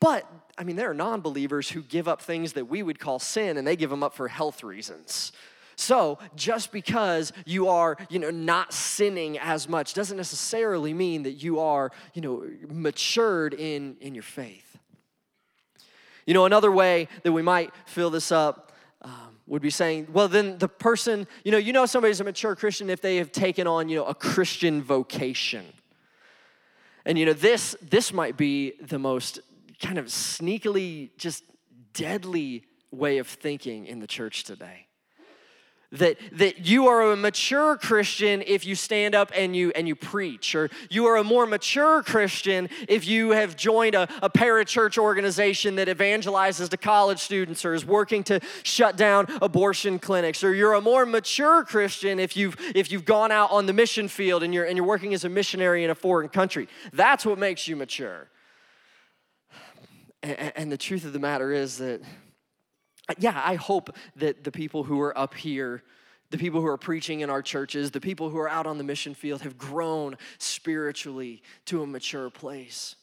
But, 0.00 0.26
I 0.58 0.64
mean, 0.64 0.76
there 0.76 0.90
are 0.90 0.94
non 0.94 1.20
believers 1.20 1.68
who 1.68 1.82
give 1.82 2.08
up 2.08 2.20
things 2.20 2.54
that 2.54 2.64
we 2.64 2.82
would 2.82 2.98
call 2.98 3.18
sin 3.18 3.56
and 3.56 3.66
they 3.66 3.76
give 3.76 3.90
them 3.90 4.02
up 4.02 4.14
for 4.14 4.28
health 4.28 4.64
reasons. 4.64 5.32
So, 5.82 6.20
just 6.36 6.70
because 6.70 7.32
you 7.44 7.66
are, 7.66 7.96
you 8.08 8.20
know, 8.20 8.30
not 8.30 8.72
sinning 8.72 9.36
as 9.36 9.68
much 9.68 9.94
doesn't 9.94 10.16
necessarily 10.16 10.94
mean 10.94 11.24
that 11.24 11.42
you 11.42 11.58
are, 11.58 11.90
you 12.14 12.22
know, 12.22 12.48
matured 12.68 13.52
in 13.52 13.96
in 14.00 14.14
your 14.14 14.22
faith. 14.22 14.78
You 16.24 16.34
know, 16.34 16.44
another 16.44 16.70
way 16.70 17.08
that 17.24 17.32
we 17.32 17.42
might 17.42 17.72
fill 17.84 18.10
this 18.10 18.30
up 18.30 18.70
um, 19.02 19.40
would 19.48 19.60
be 19.60 19.70
saying, 19.70 20.06
well, 20.12 20.28
then 20.28 20.56
the 20.58 20.68
person, 20.68 21.26
you 21.42 21.50
know, 21.50 21.58
you 21.58 21.72
know 21.72 21.84
somebody's 21.84 22.20
a 22.20 22.24
mature 22.24 22.54
Christian 22.54 22.88
if 22.88 23.00
they 23.00 23.16
have 23.16 23.32
taken 23.32 23.66
on, 23.66 23.88
you 23.88 23.96
know, 23.96 24.04
a 24.04 24.14
Christian 24.14 24.84
vocation. 24.84 25.64
And 27.04 27.18
you 27.18 27.26
know, 27.26 27.32
this 27.32 27.74
this 27.82 28.12
might 28.12 28.36
be 28.36 28.74
the 28.80 29.00
most 29.00 29.40
kind 29.80 29.98
of 29.98 30.06
sneakily 30.06 31.10
just 31.16 31.42
deadly 31.92 32.62
way 32.92 33.18
of 33.18 33.26
thinking 33.26 33.86
in 33.86 33.98
the 33.98 34.06
church 34.06 34.44
today 34.44 34.86
that, 35.92 36.16
that 36.32 36.66
you 36.66 36.86
are 36.88 37.12
a 37.12 37.16
mature 37.16 37.76
Christian 37.76 38.42
if 38.46 38.66
you 38.66 38.74
stand 38.74 39.14
up 39.14 39.30
and 39.36 39.54
you, 39.54 39.72
and 39.76 39.86
you 39.86 39.94
preach, 39.94 40.54
or 40.54 40.70
you 40.90 41.06
are 41.06 41.16
a 41.16 41.24
more 41.24 41.46
mature 41.46 42.02
Christian 42.02 42.68
if 42.88 43.06
you 43.06 43.30
have 43.30 43.56
joined 43.56 43.94
a, 43.94 44.08
a 44.22 44.30
parachurch 44.30 44.96
organization 44.96 45.76
that 45.76 45.88
evangelizes 45.88 46.68
to 46.70 46.76
college 46.76 47.18
students 47.18 47.64
or 47.64 47.74
is 47.74 47.84
working 47.84 48.24
to 48.24 48.40
shut 48.62 48.96
down 48.96 49.26
abortion 49.42 49.98
clinics, 49.98 50.42
or 50.42 50.54
you're 50.54 50.74
a 50.74 50.80
more 50.80 51.04
mature 51.04 51.62
Christian 51.62 52.18
if 52.18 52.36
you've, 52.36 52.56
if 52.74 52.90
you've 52.90 53.04
gone 53.04 53.30
out 53.30 53.50
on 53.50 53.66
the 53.66 53.72
mission 53.72 54.08
field 54.08 54.42
and 54.42 54.54
you're, 54.54 54.64
and 54.64 54.76
you're 54.76 54.86
working 54.86 55.12
as 55.12 55.24
a 55.24 55.28
missionary 55.28 55.84
in 55.84 55.90
a 55.90 55.94
foreign 55.94 56.28
country. 56.28 56.68
That's 56.92 57.26
what 57.26 57.38
makes 57.38 57.68
you 57.68 57.76
mature. 57.76 58.28
And, 60.22 60.52
and 60.56 60.72
the 60.72 60.78
truth 60.78 61.04
of 61.04 61.12
the 61.12 61.18
matter 61.18 61.52
is 61.52 61.78
that 61.78 62.00
Uh, 63.08 63.14
yeah, 63.18 63.40
I 63.44 63.56
hope 63.56 63.96
that 64.16 64.44
the 64.44 64.52
people 64.52 64.84
who 64.84 65.00
are 65.00 65.16
up 65.16 65.34
here, 65.34 65.82
the 66.30 66.38
people 66.38 66.60
who 66.60 66.66
are 66.66 66.78
preaching 66.78 67.20
in 67.20 67.30
our 67.30 67.42
churches, 67.42 67.90
the 67.90 68.00
people 68.00 68.30
who 68.30 68.38
are 68.38 68.48
out 68.48 68.66
on 68.66 68.78
the 68.78 68.84
mission 68.84 69.14
field 69.14 69.42
have 69.42 69.58
grown 69.58 70.16
spiritually 70.38 71.42
to 71.66 71.82
a 71.82 71.86
mature 71.86 72.30
place. 72.30 72.96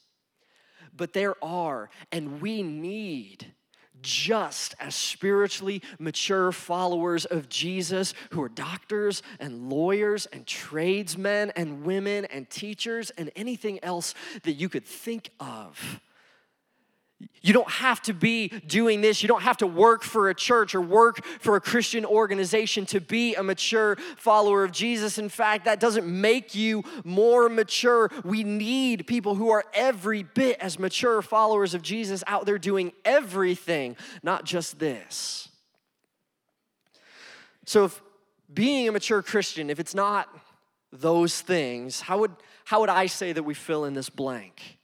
But 0.95 1.13
there 1.13 1.35
are, 1.43 1.89
and 2.11 2.41
we 2.41 2.63
need, 2.63 3.53
just 4.01 4.75
as 4.79 4.95
spiritually 4.95 5.81
mature 5.99 6.51
followers 6.51 7.25
of 7.25 7.49
Jesus 7.49 8.13
who 8.31 8.41
are 8.41 8.49
doctors 8.49 9.21
and 9.39 9.69
lawyers 9.69 10.25
and 10.27 10.47
tradesmen 10.47 11.51
and 11.55 11.83
women 11.83 12.25
and 12.25 12.49
teachers 12.49 13.09
and 13.11 13.31
anything 13.35 13.83
else 13.83 14.13
that 14.43 14.53
you 14.53 14.69
could 14.69 14.85
think 14.85 15.31
of 15.39 15.99
you 17.41 17.53
don't 17.53 17.69
have 17.69 18.01
to 18.03 18.13
be 18.13 18.47
doing 18.47 19.01
this. 19.01 19.21
You 19.21 19.27
don't 19.27 19.41
have 19.41 19.57
to 19.57 19.67
work 19.67 20.03
for 20.03 20.29
a 20.29 20.35
church 20.35 20.75
or 20.75 20.81
work 20.81 21.23
for 21.39 21.55
a 21.55 21.61
Christian 21.61 22.05
organization 22.05 22.85
to 22.87 22.99
be 22.99 23.35
a 23.35 23.43
mature 23.43 23.97
follower 24.17 24.63
of 24.63 24.71
Jesus. 24.71 25.17
In 25.17 25.29
fact, 25.29 25.65
that 25.65 25.79
doesn't 25.79 26.05
make 26.05 26.53
you 26.53 26.83
more 27.03 27.49
mature. 27.49 28.09
We 28.23 28.43
need 28.43 29.07
people 29.07 29.35
who 29.35 29.49
are 29.49 29.65
every 29.73 30.23
bit 30.23 30.57
as 30.59 30.79
mature 30.79 31.21
followers 31.21 31.73
of 31.73 31.81
Jesus 31.81 32.23
out 32.27 32.45
there 32.45 32.57
doing 32.57 32.91
everything, 33.05 33.95
not 34.21 34.43
just 34.45 34.79
this. 34.79 35.49
So, 37.65 37.85
if 37.85 38.01
being 38.51 38.87
a 38.87 38.91
mature 38.91 39.21
Christian, 39.21 39.69
if 39.69 39.79
it's 39.79 39.93
not 39.93 40.27
those 40.91 41.39
things, 41.39 42.01
how 42.01 42.19
would, 42.19 42.31
how 42.65 42.79
would 42.79 42.89
I 42.89 43.05
say 43.05 43.31
that 43.31 43.43
we 43.43 43.53
fill 43.53 43.85
in 43.85 43.93
this 43.93 44.09
blank? 44.09 44.78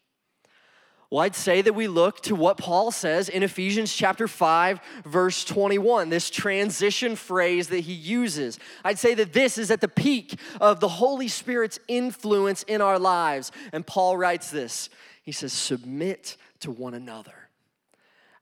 Well, 1.09 1.21
I'd 1.21 1.35
say 1.35 1.61
that 1.61 1.73
we 1.73 1.87
look 1.87 2.21
to 2.21 2.35
what 2.35 2.57
Paul 2.57 2.91
says 2.91 3.29
in 3.29 3.43
Ephesians 3.43 3.93
chapter 3.93 4.27
5, 4.27 4.79
verse 5.05 5.45
21, 5.45 6.09
this 6.09 6.29
transition 6.29 7.15
phrase 7.15 7.67
that 7.67 7.81
he 7.81 7.93
uses. 7.93 8.59
I'd 8.83 8.97
say 8.97 9.13
that 9.13 9.31
this 9.31 9.57
is 9.57 9.69
at 9.69 9.81
the 9.81 9.87
peak 9.87 10.39
of 10.59 10.79
the 10.79 10.87
Holy 10.87 11.27
Spirit's 11.27 11.79
influence 11.87 12.63
in 12.63 12.81
our 12.81 12.97
lives. 12.97 13.51
And 13.71 13.85
Paul 13.85 14.17
writes 14.17 14.49
this 14.49 14.89
He 15.23 15.31
says, 15.31 15.53
Submit 15.53 16.37
to 16.61 16.71
one 16.71 16.95
another 16.95 17.49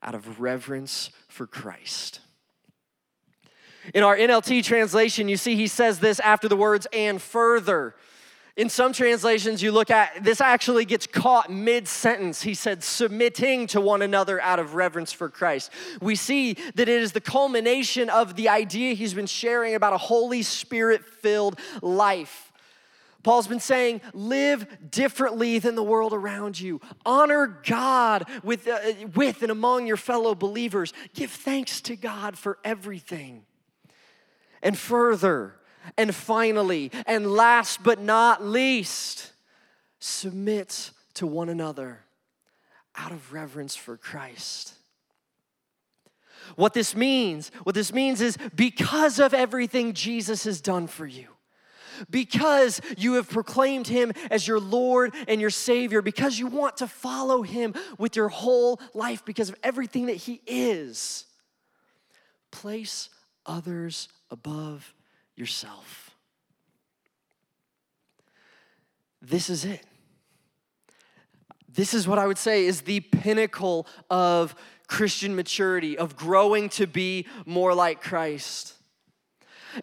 out 0.01 0.15
of 0.15 0.39
reverence 0.39 1.09
for 1.27 1.45
Christ. 1.45 2.21
In 3.93 4.03
our 4.03 4.15
NLT 4.15 4.63
translation, 4.63 5.27
you 5.27 5.35
see 5.35 5.55
he 5.55 5.67
says 5.67 5.99
this 5.99 6.19
after 6.21 6.47
the 6.47 6.55
words, 6.55 6.87
and 6.93 7.21
further. 7.21 7.95
In 8.55 8.69
some 8.69 8.93
translations, 8.93 9.63
you 9.63 9.71
look 9.71 9.89
at 9.89 10.23
this 10.23 10.39
actually 10.39 10.85
gets 10.85 11.07
caught 11.07 11.51
mid 11.51 11.87
sentence. 11.87 12.43
He 12.43 12.53
said, 12.53 12.83
submitting 12.83 13.65
to 13.67 13.81
one 13.81 14.03
another 14.03 14.39
out 14.39 14.59
of 14.59 14.75
reverence 14.75 15.11
for 15.11 15.27
Christ. 15.27 15.71
We 16.01 16.15
see 16.15 16.53
that 16.75 16.87
it 16.87 17.01
is 17.01 17.13
the 17.13 17.21
culmination 17.21 18.09
of 18.09 18.35
the 18.35 18.49
idea 18.49 18.93
he's 18.93 19.15
been 19.15 19.25
sharing 19.25 19.73
about 19.73 19.93
a 19.93 19.97
Holy 19.97 20.43
Spirit 20.43 21.03
filled 21.03 21.59
life. 21.81 22.51
Paul's 23.23 23.47
been 23.47 23.61
saying, 23.61 24.01
live 24.13 24.67
differently 24.91 25.57
than 25.57 25.75
the 25.75 25.83
world 25.83 26.13
around 26.13 26.59
you. 26.59 26.81
Honor 27.05 27.47
God 27.65 28.27
with, 28.43 28.67
uh, 28.67 28.79
with 29.15 29.41
and 29.41 29.51
among 29.51 29.87
your 29.87 29.97
fellow 29.97 30.35
believers. 30.35 30.93
Give 31.13 31.31
thanks 31.31 31.79
to 31.81 31.95
God 31.95 32.37
for 32.37 32.59
everything. 32.65 33.45
And 34.61 34.77
further, 34.77 35.55
and 35.97 36.13
finally, 36.13 36.91
and 37.05 37.31
last 37.31 37.83
but 37.83 37.99
not 37.99 38.43
least, 38.43 39.31
submit 39.99 40.91
to 41.15 41.27
one 41.27 41.49
another 41.49 41.99
out 42.95 43.11
of 43.11 43.33
reverence 43.33 43.75
for 43.75 43.97
Christ. 43.97 44.73
What 46.55 46.73
this 46.73 46.95
means, 46.95 47.51
what 47.63 47.73
this 47.73 47.93
means 47.93 48.21
is 48.21 48.37
because 48.55 49.19
of 49.19 49.33
everything 49.33 49.93
Jesus 49.93 50.43
has 50.43 50.61
done 50.61 50.87
for 50.87 51.05
you, 51.05 51.27
because 52.09 52.81
you 52.97 53.13
have 53.13 53.29
proclaimed 53.29 53.87
him 53.87 54.11
as 54.29 54.47
your 54.47 54.59
Lord 54.59 55.13
and 55.27 55.39
your 55.39 55.49
Savior, 55.49 56.01
because 56.01 56.37
you 56.37 56.47
want 56.47 56.77
to 56.77 56.87
follow 56.87 57.43
him 57.43 57.73
with 57.97 58.15
your 58.15 58.29
whole 58.29 58.79
life, 58.93 59.23
because 59.23 59.49
of 59.49 59.55
everything 59.63 60.07
that 60.07 60.17
he 60.17 60.41
is, 60.45 61.25
place 62.51 63.09
others 63.45 64.09
above 64.29 64.93
yourself. 65.35 66.11
This 69.21 69.49
is 69.49 69.65
it. 69.65 69.85
This 71.73 71.93
is 71.93 72.07
what 72.07 72.19
I 72.19 72.27
would 72.27 72.37
say 72.37 72.65
is 72.65 72.81
the 72.81 72.99
pinnacle 72.99 73.87
of 74.09 74.53
Christian 74.87 75.35
maturity, 75.35 75.97
of 75.97 76.15
growing 76.15 76.69
to 76.69 76.85
be 76.85 77.25
more 77.45 77.73
like 77.73 78.01
Christ. 78.01 78.73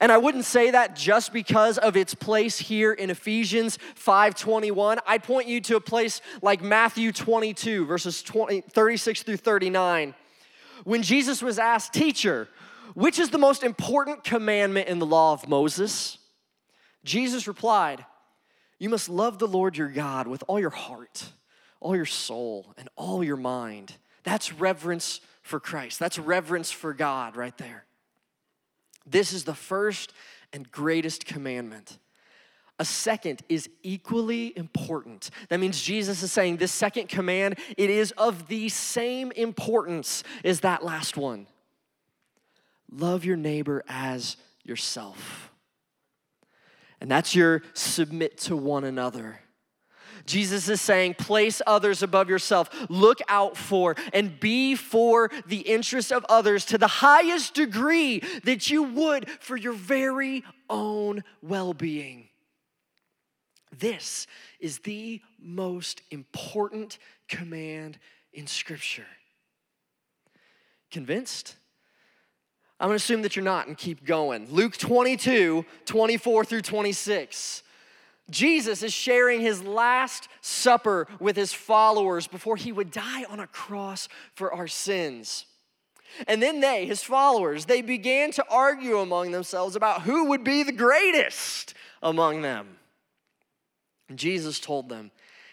And 0.00 0.12
I 0.12 0.19
wouldn't 0.19 0.45
say 0.45 0.71
that 0.71 0.95
just 0.95 1.33
because 1.33 1.78
of 1.78 1.97
its 1.97 2.14
place 2.14 2.59
here 2.59 2.92
in 2.92 3.11
Ephesians 3.11 3.78
5:21. 3.97 5.00
I'd 5.04 5.25
point 5.25 5.49
you 5.49 5.61
to 5.62 5.76
a 5.76 5.80
place 5.80 6.21
like 6.42 6.62
Matthew 6.62 7.11
22 7.11 7.87
verses 7.87 8.23
20, 8.23 8.61
36 8.61 9.25
through 9.25 9.38
39. 9.38 10.14
When 10.85 11.02
Jesus 11.02 11.42
was 11.42 11.59
asked, 11.59 11.92
"Teacher, 11.92 12.49
which 12.94 13.18
is 13.18 13.30
the 13.30 13.38
most 13.38 13.62
important 13.62 14.25
commandment 14.25 14.88
in 14.88 14.99
the 14.99 15.06
law 15.06 15.32
of 15.32 15.49
Moses?" 15.49 16.18
Jesus 17.04 17.47
replied, 17.47 18.04
"You 18.78 18.88
must 18.88 19.09
love 19.09 19.38
the 19.38 19.49
Lord 19.49 19.76
your 19.76 19.88
God 19.88 20.26
with 20.26 20.44
all 20.49 20.61
your 20.61 20.70
heart, 20.70 21.32
all 21.80 21.97
your 21.97 22.06
soul, 22.06 22.75
and 22.76 22.88
all 22.97 23.25
your 23.25 23.37
mind." 23.37 23.97
That's 24.23 24.52
reverence 24.52 25.20
for 25.42 25.59
Christ. 25.59 25.99
That's 25.99 26.18
reverence 26.18 26.70
for 26.70 26.92
God 26.92 27.37
right 27.37 27.56
there. 27.56 27.87
This 29.06 29.32
is 29.32 29.44
the 29.44 29.54
first 29.54 30.12
and 30.52 30.70
greatest 30.70 31.25
commandment. 31.25 31.99
A 32.78 32.85
second 32.85 33.42
is 33.49 33.68
equally 33.82 34.56
important. 34.56 35.30
That 35.49 35.61
means 35.61 35.82
Jesus 35.82 36.23
is 36.23 36.32
saying 36.32 36.56
this 36.56 36.73
second 36.73 37.09
command, 37.09 37.59
it 37.76 37.90
is 37.90 38.12
of 38.12 38.49
the 38.49 38.68
same 38.68 39.32
importance 39.32 40.23
as 40.44 40.61
that 40.61 40.85
last 40.85 41.16
one. 41.16 41.47
Love 42.90 43.25
your 43.25 43.37
neighbor 43.37 43.85
as 43.88 44.37
yourself. 44.64 45.52
And 47.00 47.11
that's 47.11 47.35
your 47.35 47.62
submit 47.73 48.38
to 48.38 48.56
one 48.56 48.85
another. 48.85 49.40
Jesus 50.26 50.68
is 50.68 50.80
saying, 50.80 51.14
place 51.14 51.62
others 51.66 52.02
above 52.02 52.28
yourself. 52.28 52.68
Look 52.90 53.20
out 53.28 53.56
for 53.56 53.97
and 54.12 54.38
be 54.38 54.75
for 54.75 55.30
the 55.47 55.61
interest 55.61 56.12
of 56.12 56.26
others 56.28 56.66
to 56.66 56.78
the 56.78 56.87
highest 56.87 57.54
degree 57.54 58.23
that 58.44 58.70
you 58.70 58.82
would 58.82 59.30
for 59.40 59.56
your 59.56 59.73
very 59.73 60.44
own 60.68 61.25
well 61.42 61.73
being. 61.73 62.28
This 63.76 64.26
is 64.59 64.80
the 64.80 65.23
most 65.40 66.02
important 66.11 66.99
command 67.28 67.99
in 68.32 68.47
Scripture. 68.47 69.06
Convinced? 70.90 71.56
I'm 72.80 72.88
gonna 72.88 72.94
assume 72.94 73.20
that 73.22 73.37
you're 73.37 73.44
not 73.44 73.66
and 73.66 73.76
keep 73.76 74.06
going. 74.06 74.49
Luke 74.50 74.76
22, 74.78 75.66
24 75.84 76.44
through 76.46 76.62
26. 76.62 77.62
Jesus 78.30 78.82
is 78.82 78.92
sharing 78.92 79.42
his 79.42 79.62
last 79.62 80.28
supper 80.40 81.06
with 81.18 81.37
his 81.37 81.52
followers 81.52 82.26
before 82.26 82.56
he 82.56 82.72
would 82.72 82.90
die 82.90 83.25
on 83.25 83.38
a 83.38 83.46
cross 83.46 84.08
for 84.34 84.54
our 84.54 84.66
sins. 84.66 85.44
And 86.26 86.42
then 86.42 86.60
they, 86.60 86.87
his 86.87 87.02
followers, 87.02 87.66
they 87.66 87.82
began 87.82 88.30
to 88.32 88.44
argue 88.49 88.99
among 88.99 89.32
themselves 89.32 89.76
about 89.76 90.02
who 90.02 90.26
would 90.26 90.42
be 90.42 90.62
the 90.62 90.72
greatest 90.72 91.75
among 92.02 92.40
them. 92.40 92.78
And 94.08 94.18
Jesus 94.18 94.58
told 94.58 94.88
them, 94.88 95.10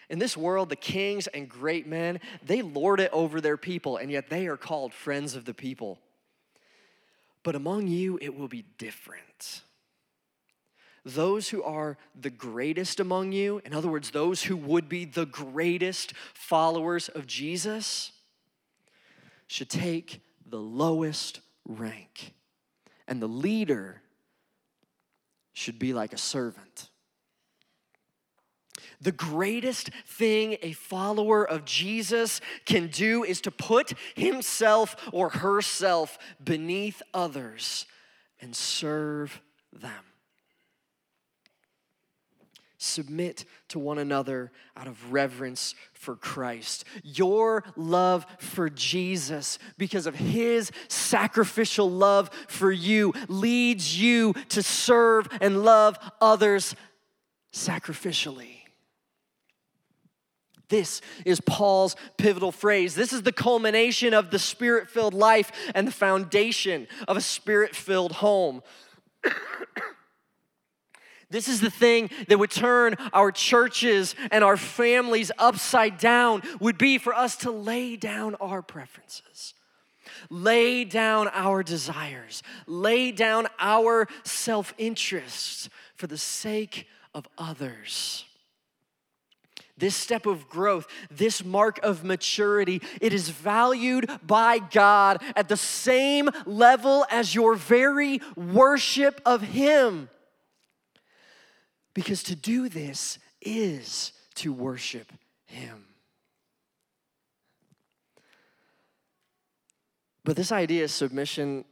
in 0.08 0.18
this 0.18 0.36
world, 0.36 0.70
the 0.70 0.76
kings 0.76 1.26
and 1.26 1.48
great 1.48 1.86
men, 1.86 2.20
they 2.42 2.62
lord 2.62 3.00
it 3.00 3.10
over 3.12 3.40
their 3.40 3.58
people, 3.58 3.98
and 3.98 4.10
yet 4.10 4.30
they 4.30 4.46
are 4.46 4.56
called 4.56 4.94
friends 4.94 5.36
of 5.36 5.44
the 5.44 5.52
people. 5.52 5.98
But 7.48 7.54
among 7.54 7.88
you, 7.88 8.18
it 8.20 8.36
will 8.36 8.46
be 8.46 8.66
different 8.76 9.62
those 11.02 11.48
who 11.48 11.62
are 11.62 11.96
the 12.14 12.28
greatest 12.28 13.00
among 13.00 13.32
you, 13.32 13.62
in 13.64 13.72
other 13.72 13.88
words, 13.88 14.10
those 14.10 14.42
who 14.42 14.54
would 14.54 14.86
be 14.86 15.06
the 15.06 15.24
greatest 15.24 16.12
followers 16.34 17.08
of 17.08 17.26
Jesus, 17.26 18.12
should 19.46 19.70
take 19.70 20.20
the 20.44 20.58
lowest 20.58 21.40
rank. 21.64 22.34
And 23.06 23.22
the 23.22 23.28
leader 23.28 24.02
should 25.54 25.78
be 25.78 25.94
like 25.94 26.12
a 26.12 26.18
servant. 26.18 26.87
The 29.00 29.12
greatest 29.12 29.90
thing 30.06 30.56
a 30.62 30.72
follower 30.72 31.46
of 31.46 31.64
Jesus 31.64 32.40
can 32.64 32.88
do 32.88 33.22
is 33.24 33.40
to 33.42 33.50
put 33.50 33.92
himself 34.14 34.96
or 35.12 35.28
herself 35.28 36.18
beneath 36.42 37.00
others 37.14 37.86
and 38.40 38.54
serve 38.54 39.40
them 39.72 40.04
submit 42.78 43.44
to 43.68 43.78
one 43.78 43.98
another 43.98 44.50
out 44.76 44.86
of 44.86 45.12
reverence 45.12 45.74
for 45.92 46.14
Christ. 46.14 46.84
Your 47.02 47.64
love 47.76 48.24
for 48.38 48.70
Jesus, 48.70 49.58
because 49.76 50.06
of 50.06 50.14
his 50.14 50.70
sacrificial 50.86 51.90
love 51.90 52.30
for 52.46 52.70
you, 52.70 53.12
leads 53.28 54.00
you 54.00 54.32
to 54.50 54.62
serve 54.62 55.28
and 55.40 55.64
love 55.64 55.98
others 56.20 56.74
sacrificially. 57.52 58.57
This 60.68 61.00
is 61.24 61.40
Paul's 61.40 61.96
pivotal 62.16 62.52
phrase. 62.52 62.94
This 62.94 63.12
is 63.12 63.22
the 63.22 63.32
culmination 63.32 64.12
of 64.12 64.30
the 64.30 64.38
spirit 64.38 64.90
filled 64.90 65.14
life 65.14 65.50
and 65.74 65.86
the 65.86 65.92
foundation 65.92 66.86
of 67.06 67.16
a 67.16 67.22
spirit 67.22 67.74
filled 67.74 68.12
home. 68.12 68.62
This 71.30 71.48
is 71.48 71.60
the 71.60 71.70
thing 71.70 72.08
that 72.28 72.38
would 72.38 72.50
turn 72.50 72.96
our 73.12 73.30
churches 73.30 74.14
and 74.30 74.42
our 74.42 74.56
families 74.56 75.30
upside 75.38 75.98
down, 75.98 76.42
would 76.58 76.78
be 76.78 76.96
for 76.96 77.12
us 77.12 77.36
to 77.38 77.50
lay 77.50 77.96
down 77.96 78.34
our 78.36 78.62
preferences, 78.62 79.52
lay 80.30 80.84
down 80.84 81.28
our 81.34 81.62
desires, 81.62 82.42
lay 82.66 83.12
down 83.12 83.46
our 83.58 84.08
self 84.24 84.72
interests 84.78 85.68
for 85.96 86.06
the 86.06 86.16
sake 86.16 86.86
of 87.14 87.28
others. 87.36 88.24
This 89.78 89.94
step 89.94 90.26
of 90.26 90.48
growth, 90.48 90.86
this 91.10 91.44
mark 91.44 91.78
of 91.82 92.02
maturity, 92.02 92.82
it 93.00 93.12
is 93.12 93.28
valued 93.28 94.10
by 94.26 94.58
God 94.58 95.22
at 95.36 95.48
the 95.48 95.56
same 95.56 96.28
level 96.46 97.06
as 97.10 97.34
your 97.34 97.54
very 97.54 98.20
worship 98.36 99.20
of 99.24 99.42
Him. 99.42 100.08
Because 101.94 102.22
to 102.24 102.34
do 102.34 102.68
this 102.68 103.18
is 103.40 104.12
to 104.36 104.52
worship 104.52 105.12
Him. 105.46 105.84
But 110.24 110.36
this 110.36 110.52
idea 110.52 110.84
of 110.84 110.90
submission, 110.90 111.64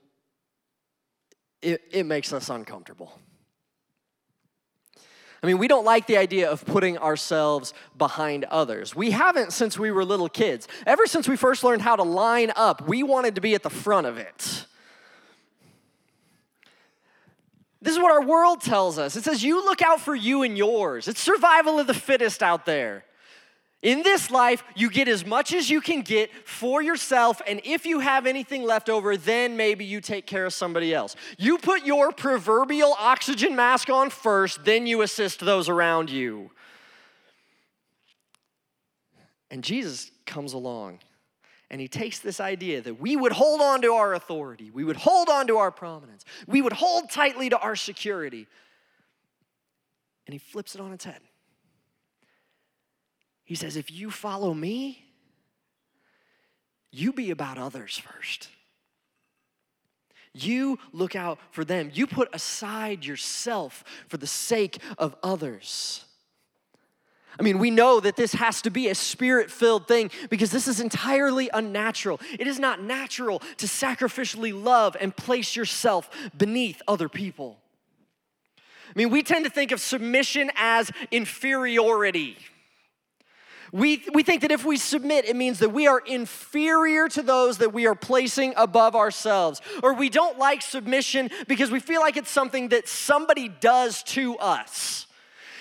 it, 1.61 1.83
it 1.90 2.07
makes 2.07 2.33
us 2.33 2.49
uncomfortable. 2.49 3.19
I 5.47 5.49
mean, 5.49 5.59
we 5.59 5.69
don't 5.69 5.85
like 5.85 6.09
the 6.09 6.17
idea 6.17 6.51
of 6.51 6.65
putting 6.65 6.99
ourselves 6.99 7.73
behind 7.97 8.43
others. 8.47 8.97
We 8.97 9.13
haven't 9.13 9.53
since 9.53 9.79
we 9.79 9.93
were 9.93 10.05
little 10.05 10.29
kids. 10.29 10.67
Ever 10.85 11.07
since 11.07 11.29
we 11.29 11.37
first 11.37 11.63
learned 11.63 11.83
how 11.83 11.95
to 11.95 12.03
line 12.03 12.53
up, 12.57 12.89
we 12.89 13.05
wanted 13.05 13.37
to 13.37 13.41
be 13.41 13.55
at 13.55 13.63
the 13.63 13.71
front 13.71 14.09
of 14.09 14.19
it. 14.19 14.67
This 17.81 17.95
is 17.95 18.01
what 18.01 18.11
our 18.11 18.25
world 18.25 18.61
tells 18.61 18.99
us. 18.99 19.15
It 19.15 19.23
says, 19.23 19.45
you 19.45 19.65
look 19.65 19.83
out 19.83 20.01
for 20.01 20.17
you 20.17 20.43
and 20.43 20.59
yours. 20.59 21.07
It's 21.07 21.21
survival 21.21 21.79
of 21.79 21.87
the 21.87 21.95
fittest 21.95 22.43
out 22.43 22.67
there. 22.67 23.05
In 23.87 24.03
this 24.03 24.33
life, 24.33 24.64
you 24.75 24.90
get 24.90 25.07
as 25.07 25.25
much 25.25 25.55
as 25.55 25.70
you 25.70 25.81
can 25.81 26.03
get 26.03 26.33
for 26.44 26.83
yourself, 26.83 27.40
and 27.46 27.61
if 27.62 27.87
you 27.87 28.01
have 28.01 28.27
anything 28.27 28.64
left 28.64 28.88
over, 28.88 29.16
then 29.16 29.57
maybe 29.57 29.85
you 29.85 30.01
take 30.01 30.27
care 30.27 30.44
of 30.44 30.53
somebody 30.53 30.92
else. 30.92 31.14
You 31.38 31.57
put 31.57 31.87
your 31.87 32.11
proverbial 32.11 32.96
oxygen 32.99 33.55
mask 33.55 33.88
on 33.88 34.11
first, 34.11 34.64
then 34.64 34.88
you 34.88 35.03
assist 35.03 35.38
those 35.38 35.68
around 35.68 36.11
you. 36.11 36.51
And 39.53 39.62
Jesus 39.62 40.11
comes 40.27 40.53
along 40.53 40.99
and 41.70 41.81
he 41.81 41.87
takes 41.87 42.18
this 42.18 42.40
idea 42.40 42.81
that 42.81 43.01
we 43.01 43.14
would 43.14 43.31
hold 43.31 43.61
on 43.61 43.83
to 43.83 43.92
our 43.92 44.14
authority, 44.14 44.72
we 44.72 44.83
would 44.83 44.96
hold 44.96 45.29
on 45.29 45.46
to 45.46 45.59
our 45.59 45.70
prominence, 45.70 46.25
we 46.49 46.61
would 46.61 46.72
hold 46.72 47.09
tightly 47.09 47.51
to 47.51 47.59
our 47.61 47.77
security, 47.77 48.49
and 50.27 50.33
he 50.33 50.40
flips 50.40 50.75
it 50.75 50.81
on 50.81 50.92
its 50.92 51.05
head. 51.05 51.20
He 53.47 53.55
says, 53.55 53.77
If 53.77 53.91
you 53.91 54.11
follow 54.11 54.53
me, 54.53 55.07
you 56.93 57.13
be 57.13 57.31
about 57.31 57.57
others 57.57 57.97
first. 57.97 58.49
You 60.35 60.79
look 60.93 61.17
out 61.17 61.39
for 61.51 61.65
them. 61.65 61.91
You 61.95 62.07
put 62.07 62.29
aside 62.35 63.07
yourself 63.07 63.85
for 64.09 64.19
the 64.19 64.27
sake 64.27 64.79
of 64.99 65.17
others. 65.23 66.05
I 67.39 67.43
mean, 67.43 67.59
we 67.59 67.71
know 67.71 68.01
that 68.01 68.17
this 68.17 68.33
has 68.33 68.63
to 68.63 68.71
be 68.71 68.89
a 68.89 68.95
spirit 68.95 69.51
filled 69.51 69.87
thing 69.87 70.11
because 70.31 70.51
this 70.51 70.67
is 70.67 70.81
entirely 70.81 71.51
unnatural. 71.53 72.21
It 72.39 72.47
is 72.47 72.59
not 72.59 72.83
natural 72.83 73.41
to 73.59 73.67
sacrificially 73.67 74.53
love 74.53 74.97
and 75.01 75.15
place 75.15 75.55
yourself 75.55 76.11
beneath 76.37 76.83
other 76.89 77.09
people. 77.09 77.59
I 78.59 78.93
mean, 78.95 79.11
we 79.11 79.23
tend 79.23 79.45
to 79.45 79.51
think 79.51 79.71
of 79.71 79.81
submission 79.81 80.51
as 80.57 80.91
inferiority. 81.11 82.39
We, 83.72 84.05
we 84.12 84.22
think 84.22 84.42
that 84.42 84.52
if 84.52 84.64
we 84.64 84.76
submit, 84.76 85.24
it 85.24 85.37
means 85.37 85.59
that 85.59 85.70
we 85.70 85.87
are 85.87 86.00
inferior 86.00 87.09
to 87.09 87.22
those 87.22 87.59
that 87.59 87.72
we 87.72 87.87
are 87.87 87.94
placing 87.94 88.55
above 88.57 88.94
ourselves. 88.94 89.61
Or 89.83 89.94
we 89.94 90.09
don't 90.09 90.38
like 90.38 90.62
submission 90.62 91.31
because 91.48 91.70
we 91.70 91.81
feel 91.81 92.00
like 92.00 92.16
it's 92.16 92.31
something 92.31 92.68
that 92.68 92.88
somebody 92.88 93.48
does 93.48 94.02
to 94.05 94.37
us. 94.38 95.07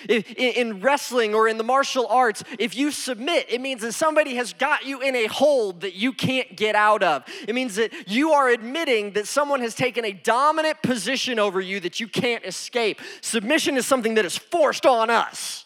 In 0.08 0.80
wrestling 0.80 1.34
or 1.34 1.48
in 1.48 1.56
the 1.56 1.64
martial 1.64 2.06
arts, 2.06 2.44
if 2.60 2.76
you 2.76 2.92
submit, 2.92 3.46
it 3.48 3.60
means 3.60 3.80
that 3.82 3.92
somebody 3.92 4.36
has 4.36 4.52
got 4.52 4.84
you 4.84 5.00
in 5.00 5.16
a 5.16 5.26
hold 5.26 5.80
that 5.80 5.94
you 5.94 6.12
can't 6.12 6.54
get 6.56 6.76
out 6.76 7.02
of. 7.02 7.24
It 7.48 7.54
means 7.54 7.74
that 7.76 7.92
you 8.06 8.30
are 8.32 8.48
admitting 8.48 9.12
that 9.12 9.26
someone 9.26 9.60
has 9.60 9.74
taken 9.74 10.04
a 10.04 10.12
dominant 10.12 10.80
position 10.82 11.40
over 11.40 11.60
you 11.60 11.80
that 11.80 11.98
you 11.98 12.06
can't 12.06 12.44
escape. 12.44 13.00
Submission 13.20 13.76
is 13.76 13.86
something 13.86 14.14
that 14.14 14.24
is 14.24 14.36
forced 14.36 14.86
on 14.86 15.10
us. 15.10 15.65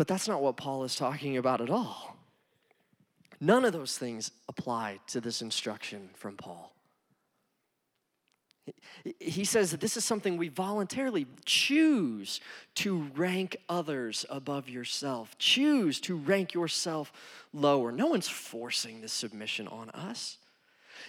But 0.00 0.06
that's 0.06 0.26
not 0.26 0.40
what 0.40 0.56
Paul 0.56 0.84
is 0.84 0.94
talking 0.94 1.36
about 1.36 1.60
at 1.60 1.68
all. 1.68 2.16
None 3.38 3.66
of 3.66 3.74
those 3.74 3.98
things 3.98 4.30
apply 4.48 4.98
to 5.08 5.20
this 5.20 5.42
instruction 5.42 6.08
from 6.14 6.38
Paul. 6.38 6.72
He 9.18 9.44
says 9.44 9.72
that 9.72 9.80
this 9.82 9.98
is 9.98 10.04
something 10.06 10.38
we 10.38 10.48
voluntarily 10.48 11.26
choose 11.44 12.40
to 12.76 13.10
rank 13.14 13.58
others 13.68 14.24
above 14.30 14.70
yourself, 14.70 15.36
choose 15.36 16.00
to 16.00 16.16
rank 16.16 16.54
yourself 16.54 17.12
lower. 17.52 17.92
No 17.92 18.06
one's 18.06 18.26
forcing 18.26 19.02
this 19.02 19.12
submission 19.12 19.68
on 19.68 19.90
us. 19.90 20.38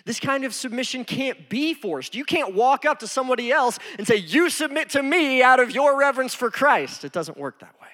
This 0.03 0.19
kind 0.19 0.43
of 0.43 0.53
submission 0.53 1.05
can't 1.05 1.47
be 1.47 1.73
forced. 1.73 2.13
You 2.13 2.25
can't 2.25 2.53
walk 2.53 2.83
up 2.83 2.99
to 2.99 3.07
somebody 3.07 3.53
else 3.53 3.79
and 3.97 4.05
say, 4.05 4.17
You 4.17 4.49
submit 4.49 4.89
to 4.89 5.01
me 5.01 5.41
out 5.41 5.61
of 5.61 5.71
your 5.71 5.97
reverence 5.97 6.33
for 6.33 6.51
Christ. 6.51 7.05
It 7.05 7.13
doesn't 7.13 7.37
work 7.37 7.61
that 7.61 7.79
way. 7.79 7.87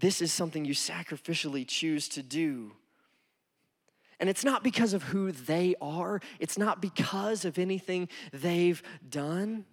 This 0.00 0.22
is 0.22 0.32
something 0.32 0.64
you 0.64 0.74
sacrificially 0.74 1.66
choose 1.66 2.08
to 2.10 2.22
do. 2.22 2.72
And 4.18 4.28
it's 4.28 4.44
not 4.44 4.64
because 4.64 4.92
of 4.92 5.04
who 5.04 5.32
they 5.32 5.74
are, 5.80 6.20
it's 6.38 6.58
not 6.58 6.82
because 6.82 7.44
of 7.44 7.58
anything 7.58 8.08
they've 8.32 8.82
done. 9.08 9.64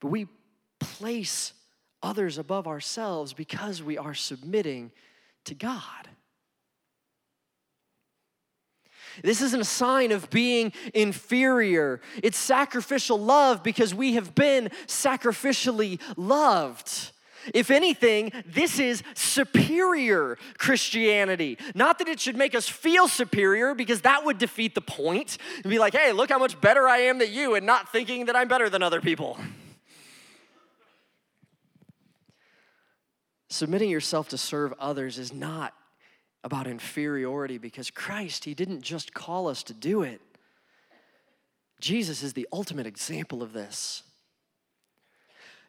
But 0.00 0.08
we 0.08 0.26
place 0.80 1.52
others 2.02 2.38
above 2.38 2.66
ourselves 2.66 3.32
because 3.32 3.82
we 3.82 3.96
are 3.98 4.14
submitting 4.14 4.92
to 5.44 5.54
God. 5.54 6.08
This 9.22 9.40
isn't 9.40 9.60
a 9.60 9.64
sign 9.64 10.10
of 10.10 10.28
being 10.30 10.72
inferior. 10.92 12.00
It's 12.22 12.36
sacrificial 12.36 13.18
love 13.18 13.62
because 13.62 13.94
we 13.94 14.14
have 14.14 14.34
been 14.34 14.70
sacrificially 14.86 16.00
loved. 16.16 17.12
If 17.52 17.70
anything, 17.70 18.32
this 18.46 18.78
is 18.78 19.02
superior 19.14 20.38
Christianity. 20.58 21.58
Not 21.74 21.98
that 21.98 22.08
it 22.08 22.20
should 22.20 22.36
make 22.36 22.54
us 22.54 22.68
feel 22.68 23.08
superior, 23.08 23.74
because 23.74 24.02
that 24.02 24.24
would 24.24 24.38
defeat 24.38 24.74
the 24.74 24.80
point. 24.80 25.38
And 25.56 25.70
be 25.70 25.78
like, 25.78 25.94
hey, 25.94 26.12
look 26.12 26.30
how 26.30 26.38
much 26.38 26.60
better 26.60 26.88
I 26.88 26.98
am 26.98 27.18
than 27.18 27.32
you, 27.32 27.54
and 27.54 27.66
not 27.66 27.90
thinking 27.92 28.26
that 28.26 28.36
I'm 28.36 28.48
better 28.48 28.70
than 28.70 28.82
other 28.82 29.00
people. 29.00 29.38
Submitting 33.48 33.90
yourself 33.90 34.28
to 34.30 34.38
serve 34.38 34.72
others 34.78 35.18
is 35.18 35.32
not 35.32 35.74
about 36.42 36.66
inferiority 36.66 37.56
because 37.56 37.90
Christ, 37.90 38.44
He 38.44 38.54
didn't 38.54 38.82
just 38.82 39.14
call 39.14 39.48
us 39.48 39.62
to 39.64 39.74
do 39.74 40.02
it. 40.02 40.20
Jesus 41.80 42.22
is 42.22 42.32
the 42.32 42.48
ultimate 42.52 42.86
example 42.86 43.42
of 43.42 43.52
this. 43.52 44.02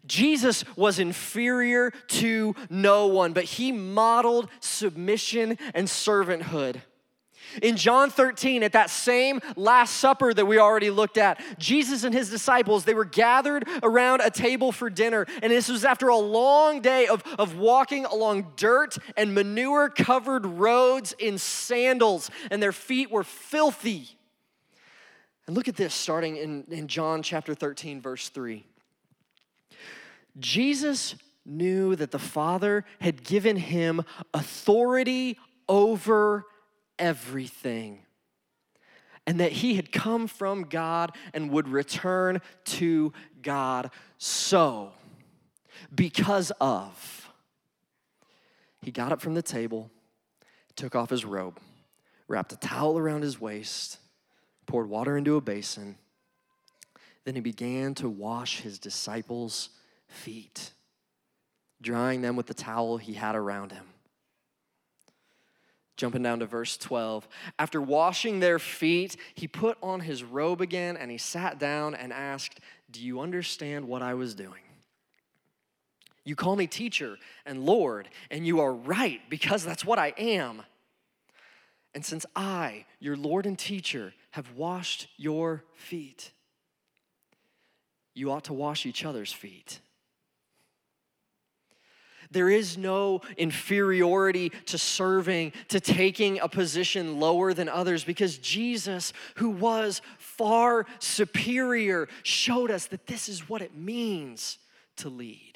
Jesus 0.08 0.64
was 0.76 1.00
inferior 1.00 1.92
to 2.08 2.56
no 2.70 3.08
one, 3.08 3.34
but 3.34 3.44
he 3.44 3.72
modeled 3.72 4.50
submission 4.60 5.58
and 5.74 5.88
servanthood. 5.88 6.82
In 7.62 7.78
John 7.78 8.10
13, 8.10 8.64
at 8.64 8.74
that 8.74 8.90
same 8.90 9.40
Last 9.56 9.98
Supper 9.98 10.34
that 10.34 10.46
we 10.46 10.60
already 10.60 10.90
looked 10.90 11.18
at, 11.18 11.42
Jesus 11.58 12.04
and 12.04 12.14
his 12.14 12.30
disciples, 12.30 12.84
they 12.84 12.94
were 12.94 13.06
gathered 13.06 13.68
around 13.84 14.22
a 14.22 14.30
table 14.30 14.72
for 14.72 14.90
dinner. 14.90 15.26
And 15.42 15.52
this 15.52 15.70
was 15.70 15.86
after 15.86 16.10
a 16.10 16.18
long 16.18 16.82
day 16.82 17.08
of, 17.08 17.24
of 17.38 17.58
walking 17.58 18.06
along 18.06 18.54
dirt 18.56 18.98
and 19.16 19.34
manure 19.34 19.90
covered 19.90 20.46
roads 20.46 21.14
in 21.18 21.38
sandals, 21.38 22.30
and 22.52 22.62
their 22.62 22.72
feet 22.72 23.12
were 23.12 23.24
filthy. 23.24 24.10
And 25.48 25.56
look 25.56 25.68
at 25.68 25.76
this, 25.76 25.94
starting 25.94 26.38
in, 26.38 26.66
in 26.70 26.88
John 26.88 27.22
chapter 27.22 27.54
13, 27.54 28.02
verse 28.02 28.30
3. 28.30 28.66
Jesus 30.38 31.16
knew 31.46 31.96
that 31.96 32.12
the 32.12 32.20
Father 32.20 32.86
had 33.00 33.24
given 33.24 33.56
him 33.56 34.04
authority 34.34 35.38
over 35.68 36.46
everything 36.98 38.00
and 39.28 39.40
that 39.40 39.52
he 39.52 39.76
had 39.76 39.92
come 39.92 40.28
from 40.28 40.64
God 40.64 41.16
and 41.34 41.50
would 41.52 41.68
return 41.68 42.42
to 42.66 43.12
God. 43.42 43.92
So, 44.18 44.92
because 45.94 46.52
of, 46.62 47.30
he 48.82 48.92
got 48.92 49.12
up 49.12 49.22
from 49.22 49.34
the 49.34 49.42
table, 49.42 49.90
took 50.76 50.96
off 50.96 51.10
his 51.10 51.26
robe, 51.26 51.60
wrapped 52.28 52.54
a 52.54 52.58
towel 52.58 52.98
around 52.98 53.24
his 53.24 53.40
waist, 53.42 53.98
poured 54.68 54.90
water 54.90 55.18
into 55.18 55.36
a 55.36 55.42
basin. 55.42 55.98
Then 57.24 57.36
he 57.36 57.42
began 57.42 57.96
to 57.96 58.10
wash 58.10 58.62
his 58.62 58.78
disciples' 58.78 59.70
feet, 60.16 60.72
drying 61.82 62.22
them 62.22 62.36
with 62.36 62.48
the 62.48 62.54
towel 62.54 62.98
he 62.98 63.14
had 63.14 63.36
around 63.36 63.72
him. 63.72 63.86
Jumping 65.98 66.24
down 66.24 66.40
to 66.40 66.46
verse 66.46 66.76
12. 66.78 67.28
After 67.58 67.82
washing 67.82 68.40
their 68.40 68.60
feet, 68.60 69.16
he 69.34 69.48
put 69.48 69.78
on 69.82 70.02
his 70.02 70.24
robe 70.24 70.60
again 70.60 70.98
and 70.98 71.10
he 71.10 71.18
sat 71.18 71.58
down 71.58 71.96
and 71.96 72.12
asked, 72.12 72.60
Do 72.92 73.02
you 73.02 73.22
understand 73.22 73.88
what 73.88 74.02
I 74.02 74.14
was 74.14 74.36
doing? 74.36 74.62
You 76.26 76.36
call 76.36 76.56
me 76.56 76.68
teacher 76.68 77.18
and 77.46 77.66
Lord, 77.66 78.10
and 78.32 78.46
you 78.46 78.60
are 78.60 78.74
right 78.74 79.22
because 79.30 79.64
that's 79.64 79.86
what 79.86 80.00
I 80.00 80.14
am. 80.18 80.64
And 81.94 82.04
since 82.04 82.26
I, 82.36 82.86
your 83.00 83.16
Lord 83.16 83.46
and 83.46 83.58
teacher, 83.58 84.14
have 84.32 84.52
washed 84.54 85.08
your 85.16 85.64
feet, 85.76 86.34
you 88.14 88.32
ought 88.32 88.46
to 88.46 88.54
wash 88.54 88.86
each 88.86 89.06
other's 89.06 89.32
feet. 89.32 89.80
There 92.32 92.50
is 92.50 92.78
no 92.78 93.22
inferiority 93.38 94.50
to 94.68 94.78
serving, 94.78 95.54
to 95.70 95.80
taking 95.80 96.40
a 96.40 96.48
position 96.48 97.20
lower 97.20 97.54
than 97.54 97.70
others, 97.70 98.04
because 98.04 98.38
Jesus, 98.38 99.14
who 99.36 99.50
was 99.50 100.02
far 100.18 100.86
superior, 101.00 102.08
showed 102.24 102.72
us 102.72 102.88
that 102.88 103.08
this 103.08 103.30
is 103.30 103.50
what 103.50 103.62
it 103.62 103.76
means 103.76 104.58
to 104.98 105.10
lead. 105.10 105.55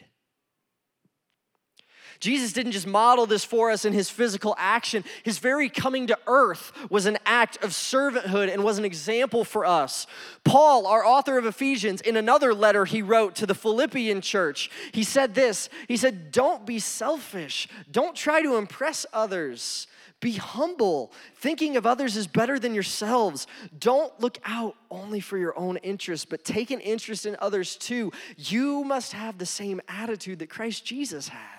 Jesus 2.19 2.51
didn't 2.51 2.73
just 2.73 2.87
model 2.87 3.25
this 3.25 3.45
for 3.45 3.71
us 3.71 3.85
in 3.85 3.93
his 3.93 4.09
physical 4.09 4.53
action, 4.57 5.05
his 5.23 5.39
very 5.39 5.69
coming 5.69 6.07
to 6.07 6.17
earth 6.27 6.73
was 6.89 7.05
an 7.05 7.17
act 7.25 7.63
of 7.63 7.71
servanthood 7.71 8.51
and 8.51 8.63
was 8.63 8.77
an 8.77 8.85
example 8.85 9.45
for 9.45 9.65
us. 9.65 10.05
Paul, 10.43 10.85
our 10.85 11.05
author 11.05 11.37
of 11.37 11.45
Ephesians, 11.45 12.01
in 12.01 12.17
another 12.17 12.53
letter 12.53 12.83
he 12.83 13.01
wrote 13.01 13.35
to 13.35 13.45
the 13.45 13.55
Philippian 13.55 14.19
church, 14.19 14.69
he 14.91 15.03
said 15.03 15.33
this 15.33 15.69
He 15.87 15.95
said, 15.95 16.31
Don't 16.31 16.65
be 16.65 16.79
selfish, 16.79 17.69
don't 17.89 18.15
try 18.15 18.41
to 18.41 18.55
impress 18.55 19.05
others. 19.13 19.87
Be 20.21 20.33
humble, 20.33 21.13
thinking 21.35 21.77
of 21.77 21.85
others 21.85 22.17
is 22.17 22.27
better 22.27 22.59
than 22.59 22.73
yourselves. 22.73 23.47
Don't 23.79 24.11
look 24.19 24.37
out 24.43 24.75
only 24.91 25.21
for 25.21 25.37
your 25.37 25.57
own 25.57 25.77
interest, 25.77 26.29
but 26.29 26.43
take 26.43 26.71
an 26.71 26.81
interest 26.81 27.25
in 27.25 27.37
others 27.39 27.77
too. 27.77 28.11
You 28.35 28.83
must 28.83 29.13
have 29.13 29.37
the 29.37 29.45
same 29.45 29.79
attitude 29.87 30.39
that 30.39 30.49
Christ 30.49 30.83
Jesus 30.83 31.29
had 31.29 31.58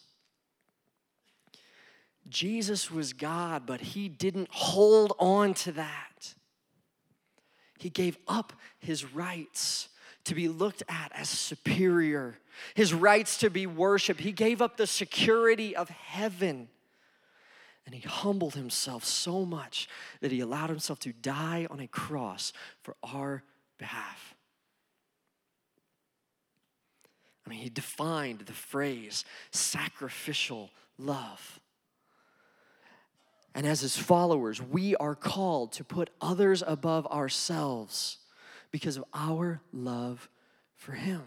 Jesus 2.29 2.89
was 2.89 3.13
God, 3.13 3.65
but 3.65 3.81
he 3.81 4.07
didn't 4.07 4.49
hold 4.51 5.13
on 5.19 5.53
to 5.55 5.71
that. 5.73 6.33
He 7.77 7.89
gave 7.89 8.17
up 8.27 8.53
his 8.79 9.13
rights 9.13 9.89
to 10.25 10.35
be 10.35 10.47
looked 10.47 10.83
at 10.87 11.11
as 11.15 11.29
superior 11.29 12.37
his 12.75 12.93
rights 12.93 13.37
to 13.37 13.49
be 13.49 13.65
worshiped. 13.67 14.19
He 14.19 14.31
gave 14.31 14.61
up 14.61 14.77
the 14.77 14.87
security 14.87 15.75
of 15.75 15.89
heaven. 15.89 16.69
And 17.85 17.95
he 17.95 18.01
humbled 18.01 18.53
himself 18.53 19.03
so 19.03 19.45
much 19.45 19.89
that 20.21 20.31
he 20.31 20.39
allowed 20.39 20.69
himself 20.69 20.99
to 20.99 21.13
die 21.13 21.67
on 21.69 21.79
a 21.79 21.87
cross 21.87 22.53
for 22.83 22.95
our 23.03 23.43
behalf. 23.77 24.35
I 27.45 27.49
mean, 27.49 27.59
he 27.59 27.69
defined 27.69 28.39
the 28.41 28.53
phrase 28.53 29.25
sacrificial 29.51 30.69
love. 30.99 31.59
And 33.53 33.67
as 33.67 33.81
his 33.81 33.97
followers, 33.97 34.61
we 34.61 34.95
are 34.95 35.15
called 35.15 35.73
to 35.73 35.83
put 35.83 36.09
others 36.21 36.63
above 36.65 37.05
ourselves 37.07 38.17
because 38.71 38.97
of 38.97 39.03
our 39.13 39.61
love 39.73 40.29
for 40.75 40.93
him. 40.93 41.23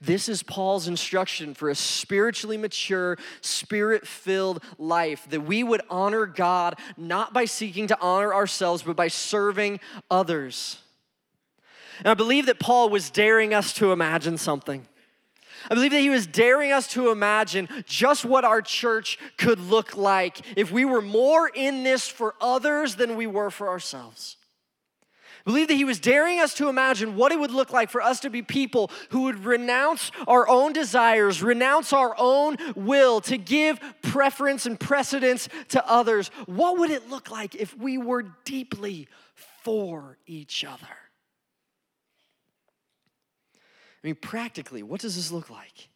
This 0.00 0.28
is 0.28 0.42
Paul's 0.42 0.86
instruction 0.86 1.54
for 1.54 1.68
a 1.68 1.74
spiritually 1.74 2.56
mature, 2.56 3.18
spirit 3.40 4.06
filled 4.06 4.62
life 4.78 5.26
that 5.30 5.40
we 5.40 5.64
would 5.64 5.80
honor 5.90 6.26
God 6.26 6.78
not 6.96 7.32
by 7.32 7.44
seeking 7.44 7.88
to 7.88 7.98
honor 8.00 8.32
ourselves, 8.32 8.82
but 8.82 8.94
by 8.94 9.08
serving 9.08 9.80
others. 10.08 10.78
And 11.98 12.08
I 12.08 12.14
believe 12.14 12.46
that 12.46 12.60
Paul 12.60 12.88
was 12.88 13.10
daring 13.10 13.52
us 13.52 13.72
to 13.74 13.92
imagine 13.92 14.38
something. 14.38 14.86
I 15.68 15.74
believe 15.74 15.90
that 15.90 16.00
he 16.00 16.10
was 16.10 16.26
daring 16.26 16.72
us 16.72 16.86
to 16.88 17.10
imagine 17.10 17.68
just 17.86 18.24
what 18.24 18.44
our 18.44 18.62
church 18.62 19.18
could 19.36 19.60
look 19.60 19.96
like 19.96 20.40
if 20.56 20.70
we 20.70 20.84
were 20.84 21.02
more 21.02 21.48
in 21.48 21.82
this 21.82 22.08
for 22.08 22.34
others 22.40 22.96
than 22.96 23.16
we 23.16 23.26
were 23.26 23.50
for 23.50 23.68
ourselves. 23.68 24.36
I 25.40 25.50
believe 25.50 25.68
that 25.68 25.74
he 25.74 25.84
was 25.84 25.98
daring 25.98 26.38
us 26.38 26.52
to 26.54 26.68
imagine 26.68 27.16
what 27.16 27.32
it 27.32 27.40
would 27.40 27.50
look 27.50 27.72
like 27.72 27.90
for 27.90 28.02
us 28.02 28.20
to 28.20 28.30
be 28.30 28.42
people 28.42 28.90
who 29.08 29.22
would 29.22 29.44
renounce 29.44 30.10
our 30.28 30.46
own 30.46 30.74
desires, 30.74 31.42
renounce 31.42 31.94
our 31.94 32.14
own 32.18 32.58
will, 32.76 33.22
to 33.22 33.38
give 33.38 33.80
preference 34.02 34.66
and 34.66 34.78
precedence 34.78 35.48
to 35.68 35.86
others. 35.88 36.28
What 36.44 36.78
would 36.78 36.90
it 36.90 37.08
look 37.08 37.30
like 37.30 37.54
if 37.54 37.76
we 37.76 37.96
were 37.96 38.24
deeply 38.44 39.08
for 39.62 40.18
each 40.26 40.62
other? 40.62 40.86
I 44.02 44.06
mean, 44.06 44.14
practically, 44.14 44.82
what 44.82 45.00
does 45.00 45.16
this 45.16 45.30
look 45.30 45.50
like? 45.50 45.88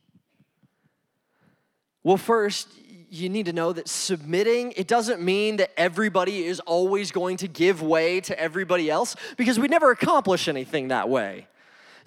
Well, 2.02 2.18
first, 2.18 2.68
you 3.08 3.30
need 3.30 3.46
to 3.46 3.52
know 3.52 3.72
that 3.72 3.88
submitting, 3.88 4.72
it 4.76 4.86
doesn't 4.86 5.22
mean 5.22 5.56
that 5.56 5.70
everybody 5.78 6.44
is 6.44 6.60
always 6.60 7.10
going 7.12 7.38
to 7.38 7.48
give 7.48 7.80
way 7.80 8.20
to 8.22 8.38
everybody 8.38 8.90
else 8.90 9.16
because 9.36 9.58
we 9.58 9.68
never 9.68 9.90
accomplish 9.90 10.48
anything 10.48 10.88
that 10.88 11.08
way. 11.08 11.46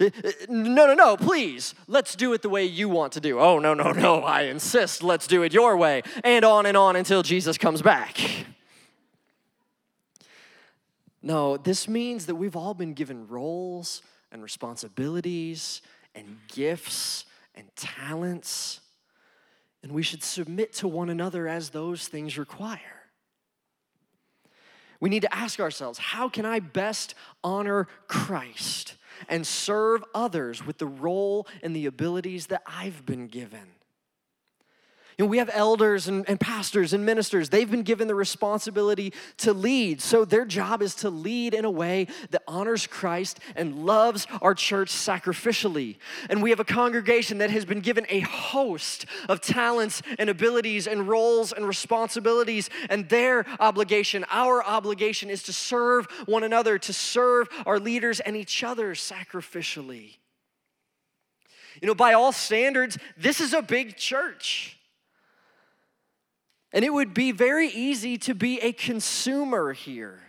Uh, 0.00 0.10
uh, 0.24 0.30
no, 0.48 0.86
no, 0.86 0.94
no, 0.94 1.16
please, 1.16 1.74
let's 1.88 2.14
do 2.14 2.32
it 2.32 2.42
the 2.42 2.48
way 2.48 2.64
you 2.64 2.88
want 2.88 3.12
to 3.14 3.20
do. 3.20 3.40
Oh, 3.40 3.58
no, 3.58 3.74
no, 3.74 3.90
no, 3.90 4.20
I 4.20 4.42
insist, 4.42 5.02
let's 5.02 5.26
do 5.26 5.42
it 5.42 5.52
your 5.52 5.76
way. 5.76 6.02
And 6.22 6.44
on 6.44 6.66
and 6.66 6.76
on 6.76 6.94
until 6.94 7.24
Jesus 7.24 7.58
comes 7.58 7.82
back. 7.82 8.16
No, 11.20 11.56
this 11.56 11.88
means 11.88 12.26
that 12.26 12.36
we've 12.36 12.54
all 12.54 12.74
been 12.74 12.94
given 12.94 13.26
roles 13.26 14.02
and 14.32 14.42
responsibilities 14.42 15.82
and 16.14 16.38
gifts 16.48 17.24
and 17.54 17.66
talents 17.76 18.80
and 19.82 19.92
we 19.92 20.02
should 20.02 20.22
submit 20.22 20.72
to 20.74 20.88
one 20.88 21.08
another 21.08 21.46
as 21.46 21.70
those 21.70 22.08
things 22.08 22.36
require. 22.36 22.80
We 25.00 25.10
need 25.10 25.22
to 25.22 25.34
ask 25.34 25.60
ourselves 25.60 25.98
how 25.98 26.28
can 26.28 26.44
I 26.44 26.58
best 26.58 27.14
honor 27.44 27.86
Christ 28.08 28.96
and 29.28 29.46
serve 29.46 30.04
others 30.14 30.66
with 30.66 30.78
the 30.78 30.86
role 30.86 31.46
and 31.62 31.74
the 31.74 31.86
abilities 31.86 32.48
that 32.48 32.62
I've 32.66 33.06
been 33.06 33.28
given? 33.28 33.68
You 35.18 35.24
know, 35.24 35.30
we 35.30 35.38
have 35.38 35.50
elders 35.52 36.06
and, 36.06 36.24
and 36.28 36.38
pastors 36.38 36.92
and 36.92 37.04
ministers. 37.04 37.48
They've 37.48 37.68
been 37.68 37.82
given 37.82 38.06
the 38.06 38.14
responsibility 38.14 39.12
to 39.38 39.52
lead. 39.52 40.00
So 40.00 40.24
their 40.24 40.44
job 40.44 40.80
is 40.80 40.94
to 40.96 41.10
lead 41.10 41.54
in 41.54 41.64
a 41.64 41.70
way 41.70 42.06
that 42.30 42.44
honors 42.46 42.86
Christ 42.86 43.40
and 43.56 43.84
loves 43.84 44.28
our 44.40 44.54
church 44.54 44.92
sacrificially. 44.92 45.96
And 46.30 46.40
we 46.40 46.50
have 46.50 46.60
a 46.60 46.64
congregation 46.64 47.38
that 47.38 47.50
has 47.50 47.64
been 47.64 47.80
given 47.80 48.06
a 48.08 48.20
host 48.20 49.06
of 49.28 49.40
talents 49.40 50.02
and 50.20 50.30
abilities 50.30 50.86
and 50.86 51.08
roles 51.08 51.50
and 51.50 51.66
responsibilities. 51.66 52.70
And 52.88 53.08
their 53.08 53.44
obligation, 53.58 54.24
our 54.30 54.64
obligation, 54.64 55.30
is 55.30 55.42
to 55.44 55.52
serve 55.52 56.06
one 56.26 56.44
another, 56.44 56.78
to 56.78 56.92
serve 56.92 57.48
our 57.66 57.80
leaders 57.80 58.20
and 58.20 58.36
each 58.36 58.62
other 58.62 58.94
sacrificially. 58.94 60.18
You 61.82 61.88
know, 61.88 61.94
by 61.96 62.12
all 62.12 62.30
standards, 62.30 62.98
this 63.16 63.40
is 63.40 63.52
a 63.52 63.62
big 63.62 63.96
church. 63.96 64.77
And 66.72 66.84
it 66.84 66.92
would 66.92 67.14
be 67.14 67.32
very 67.32 67.68
easy 67.68 68.18
to 68.18 68.34
be 68.34 68.60
a 68.60 68.72
consumer 68.72 69.72
here. 69.72 70.20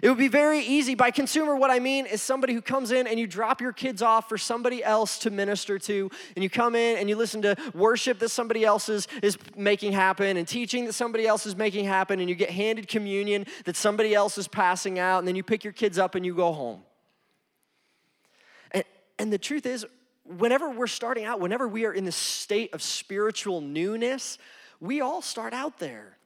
It 0.00 0.08
would 0.08 0.18
be 0.18 0.28
very 0.28 0.60
easy. 0.60 0.94
By 0.94 1.10
consumer, 1.10 1.54
what 1.54 1.70
I 1.70 1.78
mean 1.78 2.06
is 2.06 2.22
somebody 2.22 2.54
who 2.54 2.62
comes 2.62 2.90
in 2.90 3.06
and 3.06 3.20
you 3.20 3.26
drop 3.26 3.60
your 3.60 3.72
kids 3.72 4.02
off 4.02 4.28
for 4.28 4.38
somebody 4.38 4.82
else 4.82 5.18
to 5.18 5.30
minister 5.30 5.78
to, 5.78 6.10
and 6.34 6.42
you 6.42 6.50
come 6.50 6.74
in 6.74 6.96
and 6.96 7.08
you 7.08 7.16
listen 7.16 7.42
to 7.42 7.54
worship 7.74 8.18
that 8.20 8.30
somebody 8.30 8.64
else 8.64 8.88
is, 8.88 9.06
is 9.22 9.38
making 9.54 9.92
happen, 9.92 10.38
and 10.38 10.48
teaching 10.48 10.86
that 10.86 10.94
somebody 10.94 11.26
else 11.26 11.46
is 11.46 11.54
making 11.54 11.84
happen, 11.84 12.18
and 12.18 12.28
you 12.28 12.34
get 12.34 12.50
handed 12.50 12.88
communion 12.88 13.46
that 13.64 13.76
somebody 13.76 14.14
else 14.14 14.38
is 14.38 14.48
passing 14.48 14.98
out, 14.98 15.18
and 15.18 15.28
then 15.28 15.36
you 15.36 15.42
pick 15.42 15.62
your 15.62 15.74
kids 15.74 15.98
up 15.98 16.14
and 16.14 16.26
you 16.26 16.34
go 16.34 16.52
home. 16.52 16.82
And, 18.72 18.84
and 19.18 19.32
the 19.32 19.38
truth 19.38 19.66
is, 19.66 19.86
whenever 20.24 20.70
we're 20.70 20.86
starting 20.86 21.26
out, 21.26 21.38
whenever 21.38 21.68
we 21.68 21.84
are 21.84 21.92
in 21.92 22.04
this 22.04 22.16
state 22.16 22.72
of 22.74 22.82
spiritual 22.82 23.60
newness, 23.60 24.38
we 24.82 25.00
all 25.00 25.22
start 25.22 25.54
out 25.54 25.78
there. 25.78 26.18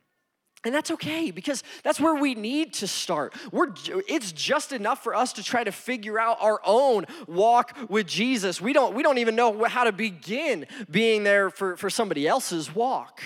And 0.64 0.74
that's 0.74 0.90
okay 0.92 1.30
because 1.30 1.62
that's 1.84 2.00
where 2.00 2.14
we 2.14 2.34
need 2.34 2.72
to 2.74 2.88
start. 2.88 3.34
We're, 3.52 3.68
it's 4.08 4.32
just 4.32 4.72
enough 4.72 5.04
for 5.04 5.14
us 5.14 5.34
to 5.34 5.44
try 5.44 5.62
to 5.62 5.70
figure 5.70 6.18
out 6.18 6.38
our 6.40 6.60
own 6.64 7.04
walk 7.28 7.76
with 7.88 8.06
Jesus. 8.06 8.60
We 8.60 8.72
don't, 8.72 8.94
we 8.94 9.02
don't 9.02 9.18
even 9.18 9.36
know 9.36 9.64
how 9.64 9.84
to 9.84 9.92
begin 9.92 10.66
being 10.90 11.22
there 11.22 11.50
for, 11.50 11.76
for 11.76 11.90
somebody 11.90 12.26
else's 12.26 12.74
walk. 12.74 13.22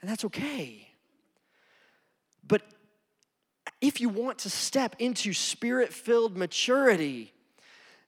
And 0.00 0.08
that's 0.08 0.24
okay. 0.24 0.88
But 2.46 2.62
if 3.80 4.00
you 4.00 4.08
want 4.08 4.38
to 4.38 4.50
step 4.50 4.96
into 5.00 5.34
spirit 5.34 5.92
filled 5.92 6.36
maturity, 6.36 7.32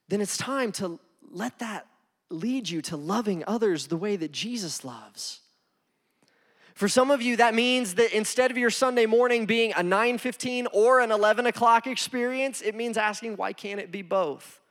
then 0.07 0.21
it's 0.21 0.37
time 0.37 0.71
to 0.73 0.97
let 1.29 1.59
that 1.59 1.85
lead 2.29 2.69
you 2.69 2.81
to 2.83 2.95
loving 2.97 3.43
others 3.45 3.87
the 3.87 3.97
way 3.97 4.15
that 4.15 4.31
Jesus 4.31 4.83
loves. 4.85 5.40
For 6.73 6.87
some 6.87 7.11
of 7.11 7.21
you, 7.21 7.37
that 7.37 7.53
means 7.53 7.95
that 7.95 8.15
instead 8.15 8.51
of 8.51 8.57
your 8.57 8.69
Sunday 8.69 9.05
morning 9.05 9.45
being 9.45 9.71
a 9.73 9.83
9:15 9.83 10.67
or 10.73 10.99
an 10.99 11.11
11 11.11 11.45
o'clock 11.45 11.87
experience, 11.87 12.61
it 12.61 12.75
means 12.75 12.97
asking, 12.97 13.35
why 13.35 13.53
can't 13.53 13.79
it 13.79 13.91
be 13.91 14.01
both? 14.01 14.61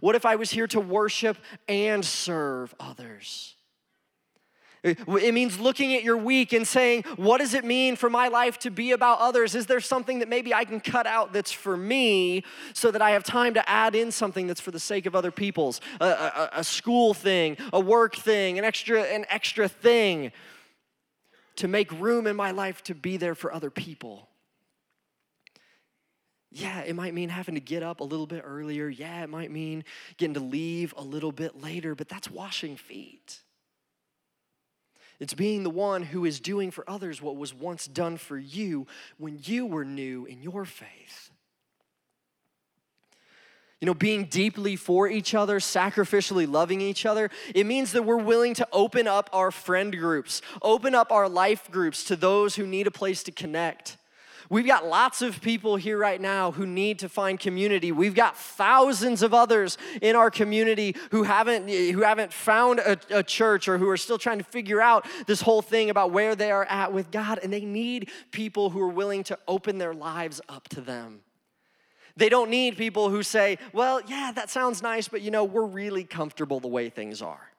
What 0.00 0.14
if 0.14 0.24
I 0.24 0.36
was 0.36 0.50
here 0.50 0.66
to 0.68 0.80
worship 0.80 1.36
and 1.68 2.04
serve 2.04 2.74
others? 2.80 3.54
It 4.84 5.32
means 5.32 5.60
looking 5.60 5.94
at 5.94 6.02
your 6.02 6.16
week 6.16 6.52
and 6.52 6.66
saying, 6.66 7.04
what 7.14 7.38
does 7.38 7.54
it 7.54 7.64
mean 7.64 7.94
for 7.94 8.10
my 8.10 8.26
life 8.26 8.58
to 8.60 8.70
be 8.70 8.90
about 8.90 9.20
others? 9.20 9.54
Is 9.54 9.66
there 9.66 9.78
something 9.78 10.18
that 10.18 10.28
maybe 10.28 10.52
I 10.52 10.64
can 10.64 10.80
cut 10.80 11.06
out 11.06 11.32
that's 11.32 11.52
for 11.52 11.76
me 11.76 12.42
so 12.74 12.90
that 12.90 13.00
I 13.00 13.12
have 13.12 13.22
time 13.22 13.54
to 13.54 13.70
add 13.70 13.94
in 13.94 14.10
something 14.10 14.48
that's 14.48 14.60
for 14.60 14.72
the 14.72 14.80
sake 14.80 15.06
of 15.06 15.14
other 15.14 15.30
people's? 15.30 15.80
A, 16.00 16.04
a, 16.04 16.50
a 16.54 16.64
school 16.64 17.14
thing, 17.14 17.58
a 17.72 17.78
work 17.78 18.16
thing, 18.16 18.58
an 18.58 18.64
extra, 18.64 19.02
an 19.02 19.24
extra 19.28 19.68
thing 19.68 20.32
to 21.62 21.68
make 21.68 21.92
room 21.92 22.26
in 22.26 22.34
my 22.34 22.50
life 22.50 22.82
to 22.82 22.92
be 22.92 23.16
there 23.16 23.36
for 23.36 23.54
other 23.54 23.70
people. 23.70 24.28
Yeah, 26.50 26.80
it 26.80 26.96
might 26.96 27.14
mean 27.14 27.28
having 27.28 27.54
to 27.54 27.60
get 27.60 27.84
up 27.84 28.00
a 28.00 28.04
little 28.04 28.26
bit 28.26 28.42
earlier. 28.44 28.88
Yeah, 28.88 29.22
it 29.22 29.28
might 29.28 29.52
mean 29.52 29.84
getting 30.16 30.34
to 30.34 30.40
leave 30.40 30.92
a 30.96 31.02
little 31.02 31.30
bit 31.30 31.62
later, 31.62 31.94
but 31.94 32.08
that's 32.08 32.28
washing 32.28 32.76
feet. 32.76 33.42
It's 35.20 35.34
being 35.34 35.62
the 35.62 35.70
one 35.70 36.02
who 36.02 36.24
is 36.24 36.40
doing 36.40 36.72
for 36.72 36.82
others 36.90 37.22
what 37.22 37.36
was 37.36 37.54
once 37.54 37.86
done 37.86 38.16
for 38.16 38.36
you 38.36 38.88
when 39.18 39.38
you 39.44 39.64
were 39.64 39.84
new 39.84 40.24
in 40.24 40.42
your 40.42 40.64
faith 40.64 41.31
you 43.82 43.86
know, 43.86 43.94
being 43.94 44.26
deeply 44.26 44.76
for 44.76 45.08
each 45.08 45.34
other, 45.34 45.58
sacrificially 45.58 46.48
loving 46.48 46.80
each 46.80 47.04
other, 47.04 47.28
it 47.52 47.66
means 47.66 47.90
that 47.90 48.04
we're 48.04 48.16
willing 48.16 48.54
to 48.54 48.68
open 48.70 49.08
up 49.08 49.28
our 49.32 49.50
friend 49.50 49.98
groups, 49.98 50.40
open 50.62 50.94
up 50.94 51.10
our 51.10 51.28
life 51.28 51.68
groups 51.68 52.04
to 52.04 52.14
those 52.14 52.54
who 52.54 52.64
need 52.64 52.86
a 52.86 52.92
place 52.92 53.24
to 53.24 53.32
connect. 53.32 53.96
We've 54.48 54.66
got 54.66 54.86
lots 54.86 55.20
of 55.20 55.40
people 55.40 55.74
here 55.74 55.98
right 55.98 56.20
now 56.20 56.52
who 56.52 56.64
need 56.64 57.00
to 57.00 57.08
find 57.08 57.40
community. 57.40 57.90
We've 57.90 58.14
got 58.14 58.36
thousands 58.36 59.20
of 59.20 59.34
others 59.34 59.78
in 60.00 60.14
our 60.14 60.30
community 60.30 60.94
who 61.10 61.24
haven't, 61.24 61.68
who 61.68 62.02
haven't 62.02 62.32
found 62.32 62.78
a, 62.78 62.96
a, 63.10 63.24
church 63.24 63.66
or 63.66 63.78
who 63.78 63.88
are 63.88 63.96
still 63.96 64.18
trying 64.18 64.38
to 64.38 64.44
figure 64.44 64.80
out 64.80 65.08
this 65.26 65.40
whole 65.40 65.60
thing 65.60 65.90
about 65.90 66.12
where 66.12 66.36
they 66.36 66.52
are 66.52 66.66
at 66.66 66.92
with 66.92 67.10
God, 67.10 67.40
and 67.42 67.52
they 67.52 67.64
need 67.64 68.12
people 68.30 68.70
who 68.70 68.80
are 68.80 68.88
willing 68.88 69.24
to 69.24 69.36
open 69.48 69.78
their 69.78 69.94
lives 69.94 70.40
up 70.48 70.68
to 70.68 70.80
them. 70.80 71.22
They 72.16 72.28
don't 72.28 72.50
need 72.50 72.76
people 72.76 73.10
who 73.10 73.22
say, 73.22 73.58
well, 73.72 74.00
yeah, 74.06 74.32
that 74.34 74.50
sounds 74.50 74.82
nice, 74.82 75.08
but 75.08 75.22
you 75.22 75.30
know, 75.30 75.44
we're 75.44 75.64
really 75.64 76.04
comfortable 76.04 76.60
the 76.60 76.68
way 76.68 76.88
things 76.88 77.22
are. 77.22 77.50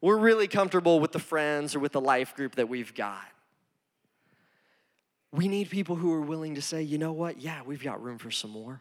We're 0.00 0.18
really 0.18 0.46
comfortable 0.46 1.00
with 1.00 1.12
the 1.12 1.18
friends 1.18 1.74
or 1.74 1.80
with 1.80 1.92
the 1.92 2.00
life 2.00 2.34
group 2.36 2.54
that 2.56 2.68
we've 2.68 2.94
got. 2.94 3.24
We 5.32 5.48
need 5.48 5.70
people 5.70 5.96
who 5.96 6.12
are 6.12 6.20
willing 6.20 6.54
to 6.54 6.62
say, 6.62 6.82
you 6.82 6.98
know 6.98 7.12
what, 7.12 7.40
yeah, 7.40 7.62
we've 7.64 7.82
got 7.82 8.02
room 8.02 8.18
for 8.18 8.30
some 8.30 8.50
more. 8.50 8.80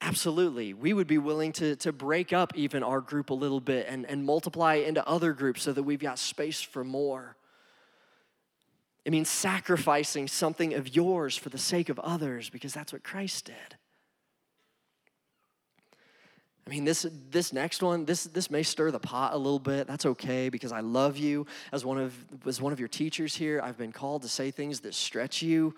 Absolutely. 0.00 0.74
We 0.74 0.92
would 0.92 1.06
be 1.06 1.16
willing 1.16 1.52
to, 1.52 1.76
to 1.76 1.92
break 1.92 2.32
up 2.32 2.52
even 2.56 2.82
our 2.82 3.00
group 3.00 3.30
a 3.30 3.34
little 3.34 3.60
bit 3.60 3.86
and, 3.88 4.04
and 4.04 4.24
multiply 4.24 4.74
into 4.74 5.06
other 5.08 5.32
groups 5.32 5.62
so 5.62 5.72
that 5.72 5.82
we've 5.82 5.98
got 5.98 6.18
space 6.18 6.60
for 6.60 6.84
more. 6.84 7.36
It 9.04 9.12
means 9.12 9.28
sacrificing 9.28 10.28
something 10.28 10.74
of 10.74 10.94
yours 10.96 11.36
for 11.36 11.50
the 11.50 11.58
sake 11.58 11.88
of 11.88 11.98
others 11.98 12.48
because 12.48 12.72
that's 12.72 12.92
what 12.92 13.02
Christ 13.02 13.46
did. 13.46 13.76
I 16.66 16.70
mean, 16.70 16.84
this, 16.84 17.06
this 17.30 17.52
next 17.52 17.82
one, 17.82 18.06
this, 18.06 18.24
this 18.24 18.50
may 18.50 18.62
stir 18.62 18.90
the 18.90 18.98
pot 18.98 19.34
a 19.34 19.36
little 19.36 19.58
bit. 19.58 19.86
That's 19.86 20.06
okay 20.06 20.48
because 20.48 20.72
I 20.72 20.80
love 20.80 21.18
you. 21.18 21.46
As 21.72 21.84
one, 21.84 21.98
of, 21.98 22.14
as 22.46 22.58
one 22.58 22.72
of 22.72 22.78
your 22.78 22.88
teachers 22.88 23.36
here, 23.36 23.60
I've 23.62 23.76
been 23.76 23.92
called 23.92 24.22
to 24.22 24.28
say 24.28 24.50
things 24.50 24.80
that 24.80 24.94
stretch 24.94 25.42
you. 25.42 25.74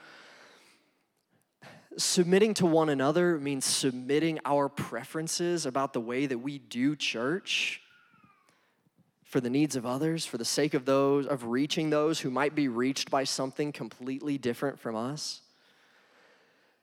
Submitting 1.96 2.54
to 2.54 2.66
one 2.66 2.88
another 2.88 3.38
means 3.38 3.64
submitting 3.64 4.38
our 4.44 4.68
preferences 4.68 5.66
about 5.66 5.92
the 5.92 6.00
way 6.00 6.26
that 6.26 6.38
we 6.38 6.58
do 6.58 6.94
church 6.94 7.80
for 9.26 9.40
the 9.40 9.50
needs 9.50 9.74
of 9.74 9.84
others, 9.84 10.24
for 10.24 10.38
the 10.38 10.44
sake 10.44 10.72
of 10.72 10.84
those, 10.84 11.26
of 11.26 11.44
reaching 11.46 11.90
those 11.90 12.20
who 12.20 12.30
might 12.30 12.54
be 12.54 12.68
reached 12.68 13.10
by 13.10 13.24
something 13.24 13.72
completely 13.72 14.38
different 14.38 14.78
from 14.78 14.94
us. 14.94 15.42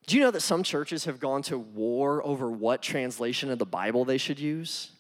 Do 0.05 0.17
you 0.17 0.21
know 0.21 0.31
that 0.31 0.41
some 0.41 0.61
churches 0.61 1.05
have 1.05 1.21
gone 1.21 1.41
to 1.43 1.57
war 1.57 2.21
over 2.25 2.51
what 2.51 2.81
translation 2.81 3.49
of 3.49 3.59
the 3.59 3.65
Bible 3.65 4.03
they 4.03 4.17
should 4.17 4.39
use? 4.39 4.91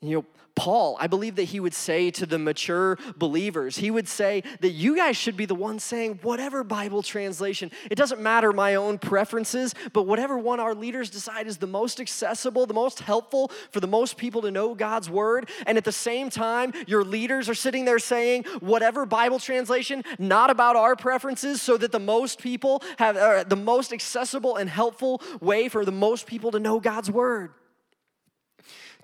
You 0.00 0.18
know, 0.18 0.24
Paul, 0.58 0.96
I 0.98 1.06
believe 1.06 1.36
that 1.36 1.44
he 1.44 1.60
would 1.60 1.72
say 1.72 2.10
to 2.10 2.26
the 2.26 2.36
mature 2.36 2.98
believers, 3.16 3.76
he 3.76 3.92
would 3.92 4.08
say 4.08 4.42
that 4.58 4.70
you 4.70 4.96
guys 4.96 5.16
should 5.16 5.36
be 5.36 5.44
the 5.46 5.54
ones 5.54 5.84
saying, 5.84 6.18
whatever 6.22 6.64
Bible 6.64 7.00
translation, 7.00 7.70
it 7.92 7.94
doesn't 7.94 8.20
matter 8.20 8.52
my 8.52 8.74
own 8.74 8.98
preferences, 8.98 9.72
but 9.92 10.02
whatever 10.02 10.36
one 10.36 10.58
our 10.58 10.74
leaders 10.74 11.10
decide 11.10 11.46
is 11.46 11.58
the 11.58 11.68
most 11.68 12.00
accessible, 12.00 12.66
the 12.66 12.74
most 12.74 12.98
helpful 12.98 13.52
for 13.70 13.78
the 13.78 13.86
most 13.86 14.16
people 14.16 14.42
to 14.42 14.50
know 14.50 14.74
God's 14.74 15.08
word. 15.08 15.48
And 15.64 15.78
at 15.78 15.84
the 15.84 15.92
same 15.92 16.28
time, 16.28 16.72
your 16.88 17.04
leaders 17.04 17.48
are 17.48 17.54
sitting 17.54 17.84
there 17.84 18.00
saying, 18.00 18.42
whatever 18.58 19.06
Bible 19.06 19.38
translation, 19.38 20.02
not 20.18 20.50
about 20.50 20.74
our 20.74 20.96
preferences, 20.96 21.62
so 21.62 21.76
that 21.76 21.92
the 21.92 22.00
most 22.00 22.42
people 22.42 22.82
have 22.98 23.16
uh, 23.16 23.44
the 23.44 23.54
most 23.54 23.92
accessible 23.92 24.56
and 24.56 24.68
helpful 24.68 25.22
way 25.40 25.68
for 25.68 25.84
the 25.84 25.92
most 25.92 26.26
people 26.26 26.50
to 26.50 26.58
know 26.58 26.80
God's 26.80 27.12
word. 27.12 27.52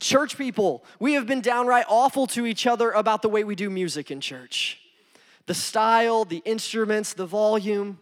Church 0.05 0.37
people, 0.37 0.85
we 1.01 1.15
have 1.15 1.27
been 1.27 1.41
downright 1.41 1.87
awful 1.89 2.27
to 2.27 2.45
each 2.45 2.67
other 2.67 2.91
about 2.91 3.23
the 3.23 3.29
way 3.31 3.43
we 3.43 3.55
do 3.55 3.71
music 3.71 4.11
in 4.11 4.21
church 4.21 4.79
the 5.47 5.55
style, 5.55 6.27
the 6.27 6.43
instruments, 6.45 7.15
the 7.15 7.25
volume. 7.25 7.99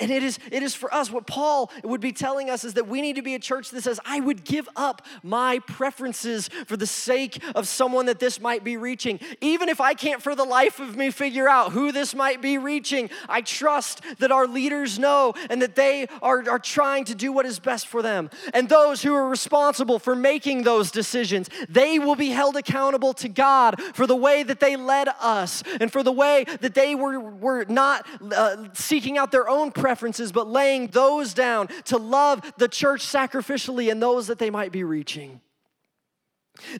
And 0.00 0.10
it 0.10 0.22
is, 0.22 0.38
it 0.50 0.62
is 0.62 0.74
for 0.74 0.92
us, 0.92 1.10
what 1.10 1.26
Paul 1.26 1.70
would 1.82 2.00
be 2.00 2.12
telling 2.12 2.50
us 2.50 2.64
is 2.64 2.74
that 2.74 2.88
we 2.88 3.00
need 3.00 3.16
to 3.16 3.22
be 3.22 3.34
a 3.34 3.38
church 3.38 3.70
that 3.70 3.82
says, 3.82 4.00
I 4.04 4.20
would 4.20 4.44
give 4.44 4.68
up 4.76 5.04
my 5.22 5.60
preferences 5.60 6.48
for 6.66 6.76
the 6.76 6.86
sake 6.86 7.42
of 7.54 7.68
someone 7.68 8.06
that 8.06 8.18
this 8.18 8.40
might 8.40 8.64
be 8.64 8.76
reaching. 8.76 9.20
Even 9.40 9.68
if 9.68 9.80
I 9.80 9.94
can't 9.94 10.22
for 10.22 10.34
the 10.34 10.44
life 10.44 10.80
of 10.80 10.96
me 10.96 11.10
figure 11.10 11.48
out 11.48 11.72
who 11.72 11.92
this 11.92 12.14
might 12.14 12.42
be 12.42 12.58
reaching, 12.58 13.10
I 13.28 13.40
trust 13.40 14.02
that 14.18 14.32
our 14.32 14.46
leaders 14.46 14.98
know 14.98 15.34
and 15.50 15.62
that 15.62 15.76
they 15.76 16.08
are, 16.22 16.48
are 16.48 16.58
trying 16.58 17.04
to 17.06 17.14
do 17.14 17.32
what 17.32 17.46
is 17.46 17.58
best 17.58 17.86
for 17.86 18.02
them. 18.02 18.30
And 18.54 18.68
those 18.68 19.02
who 19.02 19.14
are 19.14 19.28
responsible 19.28 19.98
for 19.98 20.14
making 20.14 20.62
those 20.62 20.90
decisions, 20.90 21.48
they 21.68 21.98
will 21.98 22.16
be 22.16 22.30
held 22.30 22.56
accountable 22.56 23.12
to 23.14 23.28
God 23.28 23.80
for 23.94 24.06
the 24.06 24.16
way 24.16 24.42
that 24.42 24.60
they 24.60 24.76
led 24.76 25.08
us 25.20 25.62
and 25.80 25.90
for 25.90 26.02
the 26.02 26.12
way 26.12 26.44
that 26.60 26.74
they 26.74 26.94
were, 26.94 27.18
were 27.18 27.64
not 27.68 28.06
uh, 28.34 28.68
seeking 28.74 29.18
out 29.18 29.30
their 29.30 29.48
own 29.48 29.70
preferences 29.70 29.85
preferences, 29.86 30.32
but 30.32 30.48
laying 30.48 30.88
those 30.88 31.32
down 31.32 31.68
to 31.84 31.96
love 31.96 32.42
the 32.58 32.66
church 32.66 33.02
sacrificially 33.02 33.88
and 33.88 34.02
those 34.02 34.26
that 34.26 34.36
they 34.36 34.50
might 34.50 34.72
be 34.72 34.82
reaching. 34.82 35.40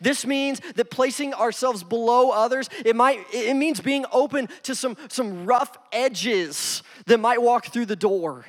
This 0.01 0.27
means 0.27 0.61
that 0.75 0.90
placing 0.90 1.33
ourselves 1.33 1.85
below 1.85 2.31
others, 2.31 2.69
it 2.85 2.97
might 2.97 3.21
it 3.33 3.55
means 3.55 3.79
being 3.79 4.07
open 4.11 4.49
to 4.64 4.75
some, 4.75 4.97
some 5.07 5.47
rough 5.47 5.79
edges 5.92 6.83
that 7.07 7.21
might 7.21 7.40
walk 7.40 7.66
through 7.66 7.87
the 7.87 7.95
door. 7.95 8.45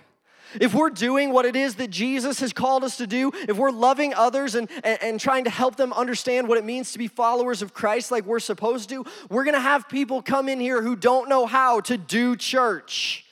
If 0.59 0.73
we're 0.73 0.89
doing 0.89 1.31
what 1.31 1.45
it 1.45 1.55
is 1.55 1.75
that 1.75 1.91
Jesus 1.91 2.39
has 2.39 2.51
called 2.51 2.83
us 2.83 2.97
to 2.97 3.05
do, 3.05 3.31
if 3.47 3.57
we're 3.57 3.69
loving 3.69 4.15
others 4.15 4.55
and, 4.55 4.67
and, 4.83 4.97
and, 5.03 5.19
trying 5.19 5.43
to 5.43 5.51
help 5.51 5.75
them 5.75 5.93
understand 5.93 6.47
what 6.47 6.57
it 6.57 6.65
means 6.65 6.93
to 6.93 6.97
be 6.97 7.07
followers 7.07 7.61
of 7.61 7.75
Christ 7.75 8.09
like 8.09 8.25
we're 8.25 8.39
supposed 8.39 8.89
to, 8.89 9.05
we're 9.29 9.43
gonna 9.43 9.59
have 9.59 9.87
people 9.87 10.23
come 10.23 10.49
in 10.49 10.59
here 10.59 10.81
who 10.81 10.95
don't 10.95 11.29
know 11.29 11.45
how 11.45 11.81
to 11.81 11.95
do 11.95 12.35
church. 12.35 13.26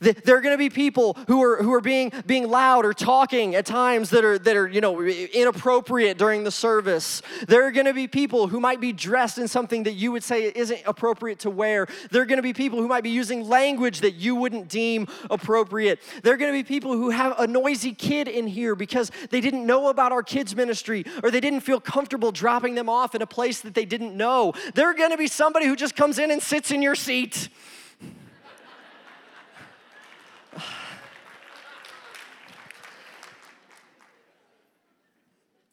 There 0.00 0.36
are 0.36 0.40
going 0.40 0.54
to 0.54 0.58
be 0.58 0.70
people 0.70 1.18
who 1.26 1.42
are, 1.42 1.62
who 1.62 1.72
are 1.74 1.80
being, 1.80 2.12
being 2.26 2.48
loud 2.48 2.84
or 2.84 2.92
talking 2.92 3.54
at 3.54 3.66
times 3.66 4.10
that 4.10 4.24
are, 4.24 4.38
that 4.38 4.56
are 4.56 4.68
you 4.68 4.80
know, 4.80 5.02
inappropriate 5.02 6.18
during 6.18 6.44
the 6.44 6.50
service. 6.50 7.22
There 7.48 7.66
are 7.66 7.72
going 7.72 7.86
to 7.86 7.94
be 7.94 8.06
people 8.06 8.48
who 8.48 8.60
might 8.60 8.80
be 8.80 8.92
dressed 8.92 9.38
in 9.38 9.48
something 9.48 9.84
that 9.84 9.94
you 9.94 10.12
would 10.12 10.22
say 10.22 10.52
isn't 10.54 10.80
appropriate 10.86 11.40
to 11.40 11.50
wear. 11.50 11.86
There 12.10 12.22
are 12.22 12.26
going 12.26 12.38
to 12.38 12.42
be 12.42 12.52
people 12.52 12.80
who 12.80 12.88
might 12.88 13.02
be 13.02 13.10
using 13.10 13.48
language 13.48 14.00
that 14.00 14.14
you 14.14 14.34
wouldn't 14.34 14.68
deem 14.68 15.08
appropriate. 15.30 16.00
There 16.22 16.34
are 16.34 16.36
going 16.36 16.52
to 16.52 16.58
be 16.58 16.66
people 16.66 16.92
who 16.92 17.10
have 17.10 17.38
a 17.38 17.46
noisy 17.46 17.92
kid 17.92 18.28
in 18.28 18.46
here 18.46 18.74
because 18.74 19.10
they 19.30 19.40
didn't 19.40 19.66
know 19.66 19.88
about 19.88 20.12
our 20.12 20.22
kids' 20.22 20.54
ministry 20.54 21.04
or 21.22 21.30
they 21.30 21.40
didn't 21.40 21.60
feel 21.60 21.80
comfortable 21.80 22.32
dropping 22.32 22.74
them 22.74 22.88
off 22.88 23.14
in 23.14 23.22
a 23.22 23.26
place 23.26 23.60
that 23.60 23.74
they 23.74 23.84
didn't 23.84 24.16
know. 24.16 24.52
There 24.74 24.88
are 24.88 24.94
going 24.94 25.10
to 25.10 25.16
be 25.16 25.26
somebody 25.26 25.66
who 25.66 25.76
just 25.76 25.96
comes 25.96 26.18
in 26.18 26.30
and 26.30 26.42
sits 26.42 26.70
in 26.70 26.82
your 26.82 26.94
seat. 26.94 27.48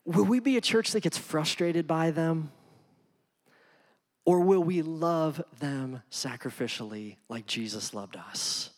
Will 0.08 0.24
we 0.24 0.40
be 0.40 0.56
a 0.56 0.62
church 0.62 0.92
that 0.92 1.02
gets 1.02 1.18
frustrated 1.18 1.86
by 1.86 2.12
them? 2.12 2.50
Or 4.24 4.40
will 4.40 4.64
we 4.64 4.82
love 4.82 5.44
them 5.60 6.02
sacrificially 6.10 7.18
like 7.28 7.46
Jesus 7.46 7.94
loved 7.94 8.16
us? 8.16 8.70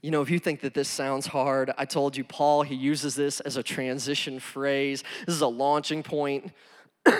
You 0.00 0.12
know, 0.12 0.22
if 0.22 0.30
you 0.30 0.38
think 0.38 0.60
that 0.60 0.74
this 0.74 0.88
sounds 0.88 1.26
hard, 1.26 1.72
I 1.76 1.86
told 1.86 2.16
you 2.16 2.22
Paul, 2.22 2.62
he 2.62 2.76
uses 2.76 3.16
this 3.16 3.40
as 3.40 3.56
a 3.56 3.64
transition 3.64 4.38
phrase. 4.38 5.02
This 5.26 5.34
is 5.34 5.40
a 5.40 5.48
launching 5.48 6.04
point. 6.04 6.52
this 7.04 7.16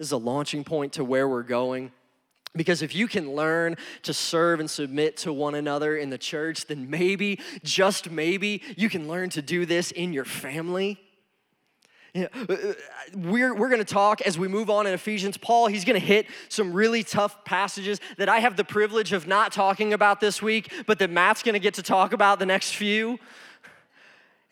is 0.00 0.10
a 0.10 0.16
launching 0.16 0.64
point 0.64 0.94
to 0.94 1.04
where 1.04 1.28
we're 1.28 1.44
going. 1.44 1.92
Because 2.54 2.82
if 2.82 2.94
you 2.94 3.08
can 3.08 3.34
learn 3.34 3.76
to 4.02 4.12
serve 4.12 4.60
and 4.60 4.70
submit 4.70 5.16
to 5.18 5.32
one 5.32 5.54
another 5.54 5.96
in 5.96 6.10
the 6.10 6.18
church, 6.18 6.66
then 6.66 6.90
maybe, 6.90 7.40
just 7.62 8.10
maybe, 8.10 8.62
you 8.76 8.90
can 8.90 9.08
learn 9.08 9.30
to 9.30 9.42
do 9.42 9.64
this 9.64 9.90
in 9.90 10.12
your 10.12 10.26
family. 10.26 11.00
Yeah, 12.14 12.26
we're, 13.14 13.54
we're 13.54 13.70
going 13.70 13.78
to 13.78 13.86
talk 13.86 14.20
as 14.20 14.38
we 14.38 14.46
move 14.46 14.68
on 14.68 14.86
in 14.86 14.92
Ephesians. 14.92 15.38
Paul, 15.38 15.68
he's 15.68 15.86
going 15.86 15.98
to 15.98 16.06
hit 16.06 16.26
some 16.50 16.74
really 16.74 17.02
tough 17.02 17.42
passages 17.46 18.00
that 18.18 18.28
I 18.28 18.40
have 18.40 18.58
the 18.58 18.64
privilege 18.64 19.14
of 19.14 19.26
not 19.26 19.50
talking 19.50 19.94
about 19.94 20.20
this 20.20 20.42
week, 20.42 20.70
but 20.86 20.98
that 20.98 21.08
Matt's 21.08 21.42
going 21.42 21.54
to 21.54 21.58
get 21.58 21.72
to 21.74 21.82
talk 21.82 22.12
about 22.12 22.38
the 22.38 22.44
next 22.44 22.74
few. 22.74 23.18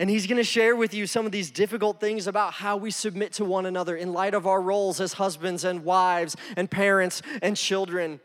And 0.00 0.08
he's 0.08 0.26
gonna 0.26 0.42
share 0.42 0.74
with 0.74 0.94
you 0.94 1.06
some 1.06 1.26
of 1.26 1.32
these 1.32 1.50
difficult 1.50 2.00
things 2.00 2.26
about 2.26 2.54
how 2.54 2.78
we 2.78 2.90
submit 2.90 3.34
to 3.34 3.44
one 3.44 3.66
another 3.66 3.94
in 3.94 4.14
light 4.14 4.32
of 4.32 4.46
our 4.46 4.62
roles 4.62 4.98
as 4.98 5.12
husbands 5.12 5.62
and 5.62 5.84
wives 5.84 6.36
and 6.56 6.70
parents 6.70 7.20
and 7.42 7.54
children. 7.54 8.18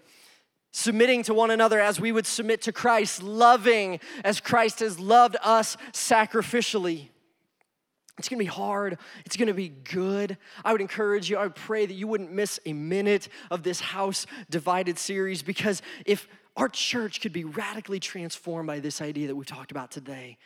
Submitting 0.72 1.24
to 1.24 1.34
one 1.34 1.52
another 1.52 1.82
as 1.82 2.00
we 2.00 2.14
would 2.14 2.26
submit 2.26 2.62
to 2.62 2.72
Christ, 2.72 3.22
loving 3.22 4.00
as 4.24 4.40
Christ 4.40 4.80
has 4.80 5.02
loved 5.02 5.36
us 5.44 5.76
sacrificially. 5.92 7.10
It's 8.18 8.30
gonna 8.30 8.40
be 8.40 8.46
hard. 8.46 8.98
It's 9.26 9.36
gonna 9.36 9.54
be 9.54 9.68
good. 9.68 10.38
I 10.64 10.72
would 10.72 10.80
encourage 10.80 11.30
you, 11.30 11.36
I 11.36 11.44
would 11.44 11.56
pray 11.56 11.86
that 11.86 11.94
you 11.94 12.08
wouldn't 12.08 12.32
miss 12.32 12.58
a 12.66 12.72
minute 12.72 13.28
of 13.52 13.64
this 13.64 13.82
House 13.82 14.28
Divided 14.50 14.98
series 14.98 15.44
because 15.44 15.82
if 16.06 16.30
our 16.58 16.70
church 16.70 17.20
could 17.20 17.34
be 17.34 17.44
radically 17.44 18.00
transformed 18.00 18.68
by 18.68 18.80
this 18.80 19.02
idea 19.02 19.28
that 19.28 19.36
we've 19.36 19.46
talked 19.46 19.72
about 19.72 19.92
today. 19.92 20.38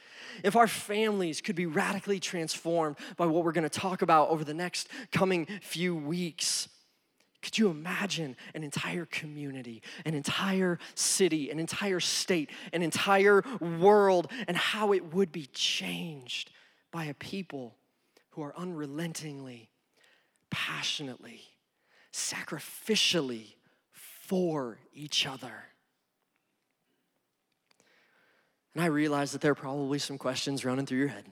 If 0.44 0.56
our 0.56 0.68
families 0.68 1.40
could 1.40 1.56
be 1.56 1.68
radically 1.68 2.20
transformed 2.20 2.98
by 3.16 3.28
what 3.28 3.44
we're 3.44 3.52
gonna 3.52 3.70
talk 3.70 4.02
about 4.02 4.30
over 4.30 4.44
the 4.44 4.54
next 4.54 4.90
coming 5.12 5.46
few 5.62 5.96
weeks. 5.96 6.68
Could 7.42 7.58
you 7.58 7.70
imagine 7.70 8.36
an 8.54 8.64
entire 8.64 9.06
community, 9.06 9.82
an 10.04 10.14
entire 10.14 10.78
city, 10.96 11.52
an 11.52 11.60
entire 11.60 12.00
state, 12.00 12.50
an 12.74 12.82
entire 12.82 13.44
world, 13.62 14.30
and 14.48 14.58
how 14.58 14.92
it 14.94 15.14
would 15.14 15.32
be 15.32 15.46
changed 15.46 16.50
by 16.92 17.06
a 17.06 17.14
people 17.14 17.76
who 18.32 18.42
are 18.42 18.54
unrelentingly, 18.58 19.70
passionately, 20.50 21.42
sacrificially 22.12 23.54
for 23.94 24.80
each 24.94 25.26
other? 25.26 25.69
And 28.80 28.86
I 28.86 28.88
realize 28.88 29.34
that 29.34 29.42
there 29.42 29.52
are 29.52 29.56
probably 29.56 30.00
some 30.00 30.18
questions 30.18 30.64
running 30.64 30.86
through 30.86 31.00
your 31.00 31.10
head. 31.10 31.26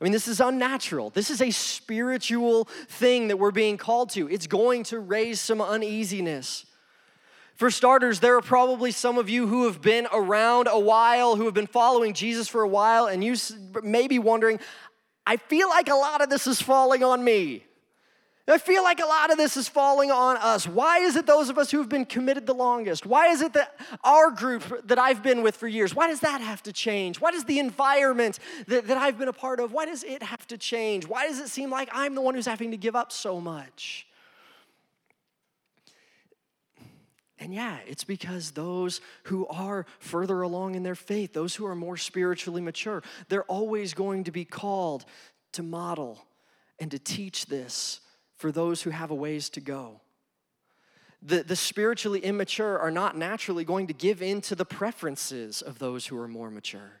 I 0.00 0.04
mean, 0.04 0.12
this 0.12 0.28
is 0.28 0.40
unnatural. 0.40 1.10
This 1.10 1.28
is 1.28 1.42
a 1.42 1.50
spiritual 1.50 2.66
thing 2.86 3.26
that 3.26 3.36
we're 3.36 3.50
being 3.50 3.76
called 3.76 4.10
to. 4.10 4.30
It's 4.30 4.46
going 4.46 4.84
to 4.84 5.00
raise 5.00 5.40
some 5.40 5.60
uneasiness. 5.60 6.66
For 7.56 7.68
starters, 7.68 8.20
there 8.20 8.36
are 8.36 8.42
probably 8.42 8.92
some 8.92 9.18
of 9.18 9.28
you 9.28 9.48
who 9.48 9.64
have 9.64 9.82
been 9.82 10.06
around 10.12 10.68
a 10.70 10.78
while, 10.78 11.34
who 11.34 11.46
have 11.46 11.54
been 11.54 11.66
following 11.66 12.14
Jesus 12.14 12.46
for 12.46 12.62
a 12.62 12.68
while, 12.68 13.06
and 13.06 13.24
you 13.24 13.34
may 13.82 14.06
be 14.06 14.20
wondering, 14.20 14.60
I 15.26 15.36
feel 15.36 15.68
like 15.68 15.88
a 15.88 15.96
lot 15.96 16.22
of 16.22 16.30
this 16.30 16.46
is 16.46 16.62
falling 16.62 17.02
on 17.02 17.24
me. 17.24 17.64
I 18.46 18.58
feel 18.58 18.82
like 18.82 19.00
a 19.00 19.06
lot 19.06 19.30
of 19.30 19.38
this 19.38 19.56
is 19.56 19.68
falling 19.68 20.10
on 20.10 20.36
us. 20.36 20.68
Why 20.68 20.98
is 20.98 21.16
it 21.16 21.24
those 21.24 21.48
of 21.48 21.56
us 21.56 21.70
who 21.70 21.78
have 21.78 21.88
been 21.88 22.04
committed 22.04 22.46
the 22.46 22.54
longest? 22.54 23.06
Why 23.06 23.28
is 23.28 23.40
it 23.40 23.54
that 23.54 23.74
our 24.04 24.30
group 24.30 24.86
that 24.86 24.98
I've 24.98 25.22
been 25.22 25.42
with 25.42 25.56
for 25.56 25.66
years, 25.66 25.94
why 25.94 26.08
does 26.08 26.20
that 26.20 26.42
have 26.42 26.62
to 26.64 26.72
change? 26.72 27.20
Why 27.20 27.30
does 27.30 27.44
the 27.44 27.58
environment 27.58 28.38
that, 28.66 28.86
that 28.88 28.98
I've 28.98 29.18
been 29.18 29.28
a 29.28 29.32
part 29.32 29.60
of, 29.60 29.72
why 29.72 29.86
does 29.86 30.04
it 30.04 30.22
have 30.22 30.46
to 30.48 30.58
change? 30.58 31.06
Why 31.06 31.26
does 31.26 31.40
it 31.40 31.48
seem 31.48 31.70
like 31.70 31.88
I'm 31.90 32.14
the 32.14 32.20
one 32.20 32.34
who's 32.34 32.44
having 32.44 32.70
to 32.72 32.76
give 32.76 32.94
up 32.94 33.12
so 33.12 33.40
much? 33.40 34.06
And 37.38 37.54
yeah, 37.54 37.78
it's 37.86 38.04
because 38.04 38.50
those 38.50 39.00
who 39.24 39.46
are 39.46 39.86
further 40.00 40.42
along 40.42 40.74
in 40.74 40.82
their 40.82 40.94
faith, 40.94 41.32
those 41.32 41.54
who 41.54 41.64
are 41.64 41.74
more 41.74 41.96
spiritually 41.96 42.60
mature, 42.60 43.02
they're 43.28 43.44
always 43.44 43.94
going 43.94 44.24
to 44.24 44.30
be 44.30 44.44
called 44.44 45.06
to 45.52 45.62
model 45.62 46.26
and 46.78 46.90
to 46.90 46.98
teach 46.98 47.46
this 47.46 48.00
for 48.36 48.52
those 48.52 48.82
who 48.82 48.90
have 48.90 49.10
a 49.10 49.14
ways 49.14 49.48
to 49.50 49.60
go. 49.60 50.00
The, 51.22 51.42
the 51.42 51.56
spiritually 51.56 52.20
immature 52.20 52.78
are 52.78 52.90
not 52.90 53.16
naturally 53.16 53.64
going 53.64 53.86
to 53.86 53.94
give 53.94 54.20
in 54.20 54.42
to 54.42 54.54
the 54.54 54.66
preferences 54.66 55.62
of 55.62 55.78
those 55.78 56.06
who 56.06 56.18
are 56.18 56.28
more 56.28 56.50
mature. 56.50 57.00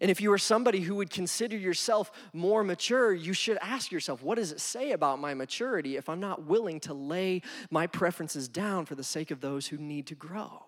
And 0.00 0.10
if 0.10 0.20
you 0.20 0.32
are 0.32 0.38
somebody 0.38 0.80
who 0.80 0.94
would 0.96 1.10
consider 1.10 1.56
yourself 1.56 2.10
more 2.32 2.62
mature, 2.62 3.12
you 3.14 3.32
should 3.32 3.58
ask 3.62 3.90
yourself, 3.90 4.22
what 4.22 4.36
does 4.36 4.52
it 4.52 4.60
say 4.60 4.92
about 4.92 5.18
my 5.18 5.32
maturity 5.34 5.96
if 5.96 6.08
I'm 6.08 6.20
not 6.20 6.44
willing 6.44 6.80
to 6.80 6.94
lay 6.94 7.42
my 7.70 7.86
preferences 7.86 8.48
down 8.48 8.84
for 8.84 8.94
the 8.94 9.04
sake 9.04 9.30
of 9.30 9.40
those 9.40 9.66
who 9.66 9.78
need 9.78 10.06
to 10.08 10.14
grow? 10.14 10.64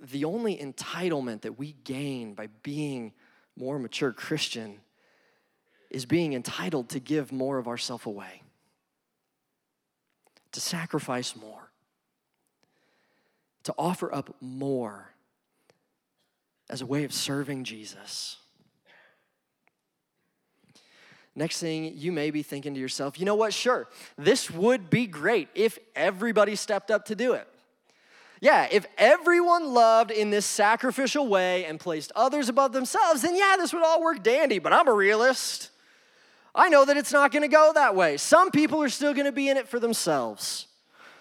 The 0.00 0.24
only 0.24 0.56
entitlement 0.56 1.42
that 1.42 1.58
we 1.58 1.72
gain 1.84 2.34
by 2.34 2.48
being 2.62 3.12
more 3.56 3.78
mature 3.78 4.12
Christian 4.12 4.80
is 5.94 6.04
being 6.04 6.32
entitled 6.32 6.88
to 6.88 6.98
give 6.98 7.30
more 7.30 7.56
of 7.56 7.68
ourself 7.68 8.06
away, 8.06 8.42
to 10.52 10.60
sacrifice 10.60 11.36
more, 11.36 11.70
to 13.62 13.74
offer 13.78 14.12
up 14.12 14.34
more 14.40 15.10
as 16.68 16.80
a 16.80 16.86
way 16.86 17.04
of 17.04 17.12
serving 17.12 17.62
Jesus. 17.62 18.38
Next 21.36 21.58
thing, 21.58 21.92
you 21.96 22.10
may 22.10 22.30
be 22.30 22.42
thinking 22.42 22.74
to 22.74 22.80
yourself, 22.80 23.18
you 23.18 23.24
know 23.24 23.34
what, 23.34 23.54
sure, 23.54 23.88
this 24.18 24.50
would 24.50 24.90
be 24.90 25.06
great 25.06 25.48
if 25.54 25.78
everybody 25.94 26.56
stepped 26.56 26.90
up 26.90 27.04
to 27.06 27.14
do 27.14 27.34
it. 27.34 27.48
Yeah, 28.40 28.66
if 28.70 28.86
everyone 28.98 29.72
loved 29.72 30.10
in 30.10 30.30
this 30.30 30.44
sacrificial 30.44 31.28
way 31.28 31.64
and 31.64 31.78
placed 31.78 32.10
others 32.16 32.48
above 32.48 32.72
themselves, 32.72 33.22
then 33.22 33.36
yeah, 33.36 33.54
this 33.58 33.72
would 33.72 33.84
all 33.84 34.02
work 34.02 34.22
dandy, 34.22 34.58
but 34.58 34.72
I'm 34.72 34.88
a 34.88 34.92
realist. 34.92 35.70
I 36.54 36.68
know 36.68 36.84
that 36.84 36.96
it's 36.96 37.12
not 37.12 37.32
gonna 37.32 37.48
go 37.48 37.72
that 37.74 37.96
way. 37.96 38.16
Some 38.16 38.50
people 38.50 38.82
are 38.82 38.88
still 38.88 39.14
gonna 39.14 39.32
be 39.32 39.48
in 39.48 39.56
it 39.56 39.68
for 39.68 39.80
themselves. 39.80 40.68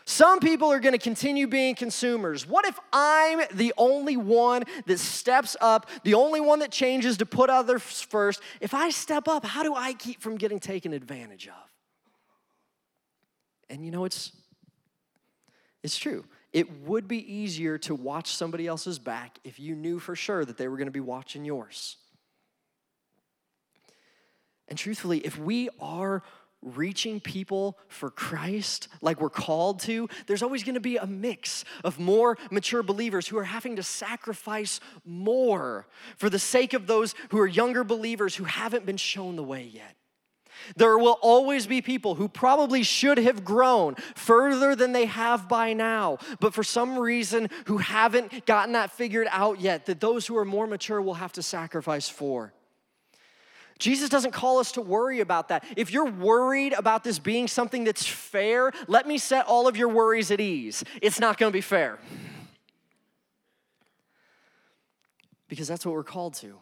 Some 0.06 0.40
people 0.40 0.70
are 0.72 0.80
going 0.80 0.94
to 0.94 1.00
continue 1.00 1.48
being 1.48 1.76
consumers. 1.76 2.46
What 2.46 2.66
if 2.66 2.78
I'm 2.92 3.42
the 3.54 3.74
only 3.78 4.18
one 4.18 4.64
that 4.86 5.00
steps 5.00 5.56
up, 5.62 5.90
the 6.04 6.14
only 6.14 6.42
one 6.42 6.60
that 6.60 6.72
changes 6.72 7.18
to 7.18 7.26
put 7.26 7.50
others 7.50 8.02
first? 8.02 8.42
If 8.60 8.74
I 8.74 8.90
step 8.90 9.28
up, 9.30 9.46
how 9.46 9.64
do 9.64 9.74
I 9.76 9.94
keep 9.94 10.22
from 10.22 10.36
getting 10.36 10.60
taken 10.60 10.92
advantage 10.92 11.48
of? 11.48 11.54
And 13.70 13.86
you 13.86 13.92
know, 13.92 14.04
it's 14.04 14.34
it's 15.84 15.98
true. 15.98 16.26
It 16.52 16.82
would 16.84 17.08
be 17.08 17.34
easier 17.34 17.78
to 17.80 17.96
watch 17.96 18.36
somebody 18.36 18.68
else's 18.68 19.00
back 19.00 19.40
if 19.44 19.60
you 19.60 19.76
knew 19.76 20.00
for 20.00 20.16
sure 20.16 20.46
that 20.46 20.58
they 20.58 20.68
were 20.68 20.78
going 20.78 20.88
to 20.88 20.92
be 20.92 21.00
watching 21.00 21.44
yours. 21.46 21.98
And 24.68 24.78
truthfully, 24.78 25.20
if 25.20 25.38
we 25.38 25.70
are 25.80 26.24
reaching 26.64 27.20
people 27.20 27.78
for 27.88 28.10
Christ 28.10 28.88
like 29.02 29.20
we're 29.20 29.30
called 29.30 29.82
to, 29.82 30.08
there's 30.28 30.44
always 30.44 30.64
going 30.64 30.76
to 30.76 30.82
be 30.82 30.98
a 30.98 31.06
mix 31.06 31.66
of 31.84 32.00
more 32.00 32.38
mature 32.52 32.84
believers 32.84 33.28
who 33.28 33.38
are 33.38 33.44
having 33.44 33.76
to 33.76 33.84
sacrifice 33.84 34.80
more 35.06 35.88
for 36.18 36.30
the 36.30 36.40
sake 36.40 36.74
of 36.74 36.88
those 36.88 37.16
who 37.30 37.40
are 37.40 37.48
younger 37.48 37.84
believers 37.84 38.36
who 38.36 38.46
haven't 38.46 38.86
been 38.86 38.98
shown 38.98 39.36
the 39.36 39.44
way 39.44 39.64
yet. 39.64 39.96
There 40.78 40.98
will 40.98 41.18
always 41.22 41.68
be 41.68 41.82
people 41.82 42.16
who 42.16 42.28
probably 42.30 42.84
should 42.84 43.18
have 43.18 43.44
grown 43.44 43.96
further 44.16 44.76
than 44.76 44.94
they 44.94 45.06
have 45.06 45.50
by 45.50 45.74
now, 45.74 46.20
but 46.40 46.54
for 46.54 46.64
some 46.64 46.98
reason 46.98 47.50
who 47.66 47.78
haven't 47.78 48.46
gotten 48.46 48.74
that 48.74 48.92
figured 48.92 49.28
out 49.32 49.60
yet, 49.60 49.88
that 49.88 50.00
those 50.00 50.28
who 50.28 50.38
are 50.38 50.46
more 50.46 50.68
mature 50.68 51.02
will 51.02 51.16
have 51.16 51.34
to 51.34 51.44
sacrifice 51.44 52.08
for. 52.08 52.54
Jesus 53.84 54.08
doesn't 54.08 54.32
call 54.32 54.60
us 54.60 54.72
to 54.72 54.82
worry 54.82 55.20
about 55.20 55.50
that. 55.50 55.66
If 55.76 55.92
you're 55.92 56.10
worried 56.10 56.72
about 56.72 57.04
this 57.04 57.20
being 57.20 57.50
something 57.50 57.84
that's 57.84 58.06
fair, 58.08 58.72
let 58.88 59.06
me 59.06 59.18
set 59.18 59.46
all 59.46 59.68
of 59.68 59.76
your 59.76 59.90
worries 59.90 60.32
at 60.32 60.40
ease. 60.40 60.86
It's 61.02 61.20
not 61.20 61.38
going 61.38 61.52
to 61.52 61.54
be 61.54 61.60
fair. 61.60 62.00
Because 65.50 65.68
that's 65.68 65.86
what 65.86 65.94
we're 65.94 66.06
called 66.06 66.36
to. 66.36 66.62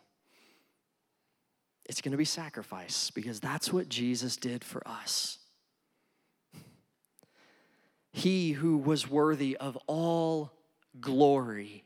It's 1.86 2.02
going 2.02 2.14
to 2.14 2.18
be 2.18 2.26
sacrifice 2.26 3.12
because 3.12 3.40
that's 3.40 3.72
what 3.72 3.88
Jesus 3.88 4.36
did 4.36 4.64
for 4.64 4.82
us. 4.88 5.38
He 8.12 8.54
who 8.54 8.78
was 8.78 9.08
worthy 9.08 9.56
of 9.58 9.78
all 9.86 10.54
glory 11.00 11.84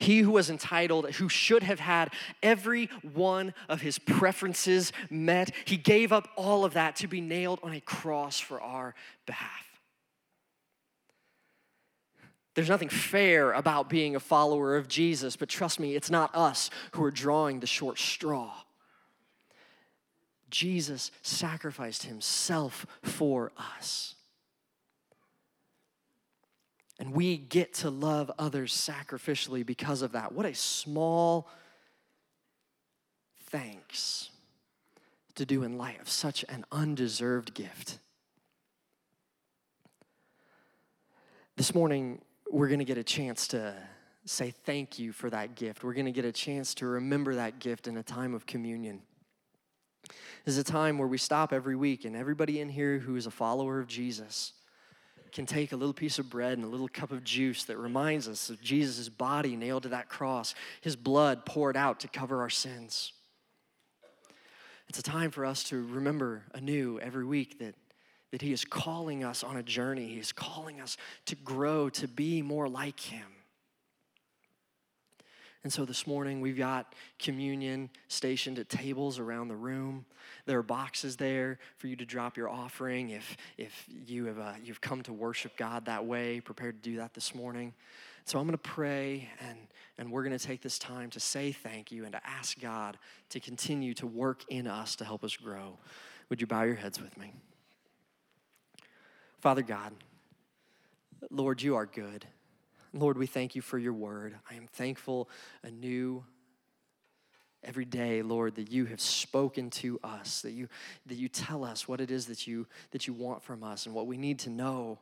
he 0.00 0.20
who 0.20 0.32
was 0.32 0.50
entitled, 0.50 1.10
who 1.12 1.28
should 1.28 1.62
have 1.62 1.78
had 1.78 2.12
every 2.42 2.86
one 3.12 3.54
of 3.68 3.82
his 3.82 3.98
preferences 3.98 4.92
met, 5.10 5.52
he 5.66 5.76
gave 5.76 6.10
up 6.10 6.28
all 6.36 6.64
of 6.64 6.72
that 6.72 6.96
to 6.96 7.06
be 7.06 7.20
nailed 7.20 7.60
on 7.62 7.72
a 7.72 7.80
cross 7.80 8.40
for 8.40 8.60
our 8.60 8.94
behalf. 9.26 9.66
There's 12.54 12.68
nothing 12.68 12.88
fair 12.88 13.52
about 13.52 13.88
being 13.88 14.16
a 14.16 14.20
follower 14.20 14.76
of 14.76 14.88
Jesus, 14.88 15.36
but 15.36 15.48
trust 15.48 15.78
me, 15.78 15.94
it's 15.94 16.10
not 16.10 16.34
us 16.34 16.70
who 16.92 17.04
are 17.04 17.10
drawing 17.10 17.60
the 17.60 17.66
short 17.66 17.98
straw. 17.98 18.52
Jesus 20.50 21.12
sacrificed 21.22 22.02
himself 22.02 22.86
for 23.02 23.52
us. 23.56 24.16
And 27.00 27.14
we 27.14 27.38
get 27.38 27.72
to 27.76 27.88
love 27.88 28.30
others 28.38 28.74
sacrificially 28.74 29.64
because 29.64 30.02
of 30.02 30.12
that. 30.12 30.32
What 30.32 30.44
a 30.44 30.54
small 30.54 31.48
thanks 33.46 34.28
to 35.36 35.46
do 35.46 35.62
in 35.62 35.78
light 35.78 35.98
of 36.02 36.10
such 36.10 36.44
an 36.50 36.66
undeserved 36.70 37.54
gift. 37.54 37.98
This 41.56 41.74
morning, 41.74 42.20
we're 42.50 42.68
going 42.68 42.80
to 42.80 42.84
get 42.84 42.98
a 42.98 43.02
chance 43.02 43.48
to 43.48 43.74
say 44.26 44.50
thank 44.50 44.98
you 44.98 45.12
for 45.12 45.30
that 45.30 45.54
gift. 45.54 45.82
We're 45.82 45.94
going 45.94 46.04
to 46.04 46.12
get 46.12 46.26
a 46.26 46.32
chance 46.32 46.74
to 46.74 46.86
remember 46.86 47.34
that 47.36 47.60
gift 47.60 47.88
in 47.88 47.96
a 47.96 48.02
time 48.02 48.34
of 48.34 48.44
communion. 48.44 49.00
This 50.44 50.54
is 50.54 50.58
a 50.58 50.64
time 50.64 50.98
where 50.98 51.08
we 51.08 51.16
stop 51.16 51.54
every 51.54 51.76
week, 51.76 52.04
and 52.04 52.14
everybody 52.14 52.60
in 52.60 52.68
here 52.68 52.98
who 52.98 53.16
is 53.16 53.26
a 53.26 53.30
follower 53.30 53.80
of 53.80 53.86
Jesus 53.86 54.52
can 55.32 55.46
take 55.46 55.72
a 55.72 55.76
little 55.76 55.94
piece 55.94 56.18
of 56.18 56.30
bread 56.30 56.54
and 56.54 56.64
a 56.64 56.68
little 56.68 56.88
cup 56.88 57.12
of 57.12 57.24
juice 57.24 57.64
that 57.64 57.78
reminds 57.78 58.28
us 58.28 58.50
of 58.50 58.60
Jesus' 58.60 59.08
body 59.08 59.56
nailed 59.56 59.84
to 59.84 59.90
that 59.90 60.08
cross, 60.08 60.54
his 60.80 60.96
blood 60.96 61.44
poured 61.46 61.76
out 61.76 62.00
to 62.00 62.08
cover 62.08 62.40
our 62.40 62.50
sins. 62.50 63.12
It's 64.88 64.98
a 64.98 65.02
time 65.02 65.30
for 65.30 65.44
us 65.44 65.62
to 65.64 65.76
remember 65.76 66.42
anew 66.52 66.98
every 67.00 67.24
week 67.24 67.60
that, 67.60 67.76
that 68.32 68.42
he 68.42 68.52
is 68.52 68.64
calling 68.64 69.22
us 69.22 69.44
on 69.44 69.56
a 69.56 69.62
journey. 69.62 70.08
He 70.08 70.18
is 70.18 70.32
calling 70.32 70.80
us 70.80 70.96
to 71.26 71.36
grow, 71.36 71.88
to 71.90 72.08
be 72.08 72.42
more 72.42 72.68
like 72.68 72.98
him. 72.98 73.26
And 75.62 75.72
so 75.72 75.84
this 75.84 76.06
morning 76.06 76.40
we've 76.40 76.56
got 76.56 76.94
communion 77.18 77.90
stationed 78.08 78.58
at 78.58 78.70
tables 78.70 79.18
around 79.18 79.48
the 79.48 79.56
room. 79.56 80.06
There 80.46 80.58
are 80.58 80.62
boxes 80.62 81.16
there 81.16 81.58
for 81.76 81.86
you 81.86 81.96
to 81.96 82.06
drop 82.06 82.36
your 82.36 82.48
offering 82.48 83.10
if, 83.10 83.36
if 83.58 83.86
you 84.06 84.24
have, 84.26 84.38
uh, 84.38 84.52
you've 84.64 84.80
come 84.80 85.02
to 85.02 85.12
worship 85.12 85.56
God 85.58 85.84
that 85.84 86.06
way, 86.06 86.40
prepared 86.40 86.82
to 86.82 86.90
do 86.90 86.96
that 86.96 87.12
this 87.12 87.34
morning. 87.34 87.74
So 88.24 88.38
I'm 88.38 88.46
going 88.46 88.52
to 88.52 88.58
pray 88.58 89.28
and, 89.46 89.58
and 89.98 90.10
we're 90.10 90.22
going 90.22 90.36
to 90.36 90.44
take 90.44 90.62
this 90.62 90.78
time 90.78 91.10
to 91.10 91.20
say 91.20 91.52
thank 91.52 91.92
you 91.92 92.04
and 92.04 92.12
to 92.12 92.26
ask 92.26 92.58
God 92.58 92.96
to 93.30 93.40
continue 93.40 93.92
to 93.94 94.06
work 94.06 94.44
in 94.48 94.66
us 94.66 94.96
to 94.96 95.04
help 95.04 95.24
us 95.24 95.36
grow. 95.36 95.76
Would 96.30 96.40
you 96.40 96.46
bow 96.46 96.62
your 96.62 96.76
heads 96.76 97.00
with 97.00 97.18
me? 97.18 97.34
Father 99.40 99.62
God, 99.62 99.92
Lord, 101.30 101.60
you 101.60 101.74
are 101.76 101.86
good. 101.86 102.26
Lord, 102.92 103.18
we 103.18 103.26
thank 103.26 103.54
you 103.54 103.62
for 103.62 103.78
your 103.78 103.92
word. 103.92 104.34
I 104.50 104.54
am 104.54 104.66
thankful 104.66 105.28
anew 105.62 106.24
every 107.62 107.84
day, 107.84 108.22
Lord, 108.22 108.56
that 108.56 108.70
you 108.70 108.86
have 108.86 109.00
spoken 109.00 109.70
to 109.70 110.00
us, 110.02 110.42
that 110.42 110.52
you, 110.52 110.68
that 111.06 111.16
you 111.16 111.28
tell 111.28 111.64
us 111.64 111.86
what 111.86 112.00
it 112.00 112.10
is 112.10 112.26
that 112.26 112.46
you, 112.46 112.66
that 112.90 113.06
you 113.06 113.12
want 113.12 113.42
from 113.42 113.62
us 113.62 113.86
and 113.86 113.94
what 113.94 114.06
we 114.06 114.16
need 114.16 114.38
to 114.40 114.50
know. 114.50 114.98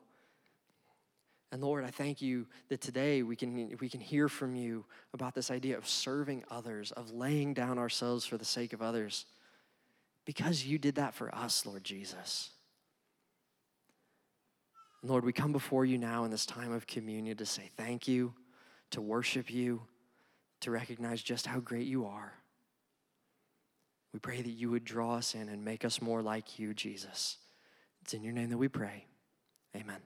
And 1.51 1.63
Lord, 1.63 1.85
I 1.85 1.91
thank 1.91 2.21
you 2.21 2.47
that 2.69 2.81
today 2.81 3.23
we 3.23 3.37
can, 3.37 3.77
we 3.81 3.89
can 3.89 4.01
hear 4.01 4.29
from 4.29 4.55
you 4.55 4.85
about 5.15 5.35
this 5.35 5.51
idea 5.51 5.79
of 5.79 5.89
serving 5.89 6.45
others, 6.51 6.93
of 6.93 7.13
laying 7.13 7.55
down 7.55 7.79
ourselves 7.79 8.27
for 8.27 8.37
the 8.37 8.45
sake 8.45 8.73
of 8.73 8.83
others, 8.83 9.25
because 10.27 10.67
you 10.67 10.79
did 10.79 10.97
that 10.97 11.15
for 11.15 11.35
us, 11.35 11.65
Lord 11.65 11.85
Jesus. 11.85 12.51
Lord, 15.03 15.25
we 15.25 15.33
come 15.33 15.53
before 15.53 15.85
you 15.85 15.97
now 15.97 16.25
in 16.25 16.31
this 16.31 16.47
time 16.47 16.73
of 16.73 16.87
communion 16.87 17.37
to 17.37 17.47
say 17.47 17.71
thank 17.77 18.09
you, 18.09 18.35
to 18.91 19.01
worship 19.01 19.51
you, 19.51 19.83
to 20.61 20.71
recognize 20.71 21.23
just 21.23 21.47
how 21.47 21.61
great 21.61 21.87
you 21.87 22.07
are. 22.07 22.33
We 24.13 24.19
pray 24.19 24.43
that 24.43 24.49
you 24.49 24.71
would 24.71 24.85
draw 24.85 25.17
us 25.17 25.35
in 25.35 25.49
and 25.49 25.65
make 25.65 25.85
us 25.85 26.03
more 26.03 26.23
like 26.23 26.59
you, 26.59 26.75
Jesus. 26.75 27.37
It's 28.03 28.15
in 28.15 28.25
your 28.25 28.33
name 28.33 28.51
that 28.51 28.59
we 28.59 28.69
pray. 28.69 29.07
Amen. 29.77 30.01